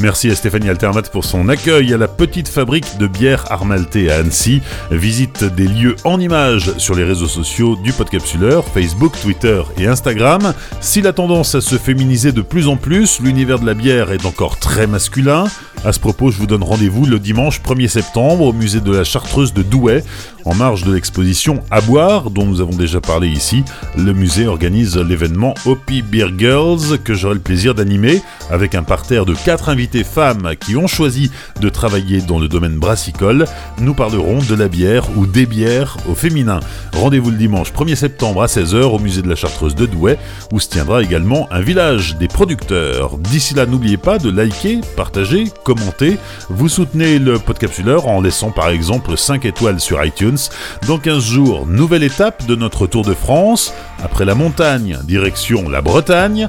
Merci 0.00 0.30
à 0.30 0.36
Stéphanie 0.36 0.68
Altermat 0.68 1.02
pour 1.10 1.24
son 1.24 1.48
accueil 1.48 1.92
à 1.92 1.96
la 1.96 2.06
petite 2.06 2.46
fabrique 2.46 2.98
de 2.98 3.08
bière 3.08 3.50
Armalté 3.50 4.12
à 4.12 4.18
Annecy. 4.18 4.62
Visite 4.92 5.42
des 5.42 5.66
lieux 5.66 5.96
en 6.04 6.20
images 6.20 6.72
sur 6.78 6.94
les 6.94 7.02
réseaux 7.02 7.26
sociaux 7.26 7.74
du 7.74 7.92
Podcapsuleur, 7.92 8.64
Facebook, 8.64 9.20
Twitter 9.20 9.60
et 9.76 9.88
Instagram. 9.88 10.54
Si 10.80 11.02
la 11.02 11.12
tendance 11.12 11.56
à 11.56 11.60
se 11.60 11.74
féminiser 11.74 12.30
de 12.30 12.42
plus 12.42 12.68
en 12.68 12.76
plus, 12.76 13.18
l'univers 13.18 13.58
de 13.58 13.66
la 13.66 13.74
bière 13.74 14.12
est 14.12 14.24
encore 14.24 14.60
très 14.60 14.86
masculin. 14.86 15.46
À 15.84 15.92
ce 15.92 16.00
propos, 16.00 16.30
je 16.30 16.38
vous 16.38 16.46
donne 16.46 16.62
rendez-vous 16.62 17.06
le 17.06 17.18
dimanche 17.18 17.60
1er 17.60 17.88
septembre 17.88 18.46
au 18.46 18.52
musée 18.52 18.80
de 18.80 18.92
la 18.92 19.04
Chartreuse 19.04 19.52
de 19.52 19.62
Douai, 19.62 20.02
en 20.44 20.54
marge 20.54 20.82
de 20.82 20.92
l'exposition 20.92 21.62
À 21.70 21.80
boire, 21.80 22.30
dont 22.30 22.46
nous 22.46 22.60
avons 22.60 22.74
déjà 22.74 23.00
parlé 23.00 23.28
ici. 23.28 23.64
Le 23.96 24.12
musée 24.12 24.48
organise 24.48 24.96
l'événement 24.96 25.54
Hopi 25.66 26.02
Beer 26.02 26.30
Girls, 26.36 26.98
que 27.04 27.14
j'aurai 27.14 27.34
le 27.34 27.40
plaisir 27.40 27.74
d'animer, 27.74 28.22
avec 28.50 28.74
un 28.74 28.82
parterre 28.82 29.24
de 29.24 29.34
4 29.34 29.68
invités 29.68 29.87
femmes 30.04 30.52
qui 30.60 30.76
ont 30.76 30.86
choisi 30.86 31.30
de 31.60 31.68
travailler 31.68 32.20
dans 32.20 32.38
le 32.38 32.48
domaine 32.48 32.78
brassicole. 32.78 33.46
Nous 33.80 33.94
parlerons 33.94 34.38
de 34.38 34.54
la 34.54 34.68
bière 34.68 35.06
ou 35.16 35.26
des 35.26 35.46
bières 35.46 35.96
au 36.08 36.14
féminin. 36.14 36.60
Rendez-vous 36.94 37.30
le 37.30 37.36
dimanche 37.36 37.72
1er 37.72 37.94
septembre 37.94 38.42
à 38.42 38.46
16h 38.46 38.82
au 38.82 38.98
musée 38.98 39.22
de 39.22 39.28
la 39.28 39.36
Chartreuse 39.36 39.74
de 39.74 39.86
Douai, 39.86 40.18
où 40.52 40.60
se 40.60 40.68
tiendra 40.68 41.02
également 41.02 41.48
un 41.50 41.60
village 41.60 42.16
des 42.16 42.28
producteurs. 42.28 43.18
D'ici 43.18 43.54
là, 43.54 43.66
n'oubliez 43.66 43.96
pas 43.96 44.18
de 44.18 44.30
liker, 44.30 44.80
partager, 44.96 45.44
commenter. 45.64 46.18
Vous 46.48 46.68
soutenez 46.68 47.18
le 47.18 47.38
Podcapsuleur 47.38 48.08
en 48.08 48.20
laissant 48.20 48.50
par 48.50 48.68
exemple 48.68 49.16
5 49.16 49.44
étoiles 49.44 49.80
sur 49.80 50.04
iTunes. 50.04 50.38
Dans 50.86 50.98
15 50.98 51.24
jours, 51.24 51.66
nouvelle 51.66 52.02
étape 52.02 52.46
de 52.46 52.54
notre 52.54 52.86
Tour 52.86 53.04
de 53.04 53.14
France. 53.14 53.72
Après 54.02 54.24
la 54.24 54.34
montagne, 54.34 54.98
direction 55.04 55.68
la 55.68 55.82
Bretagne. 55.82 56.48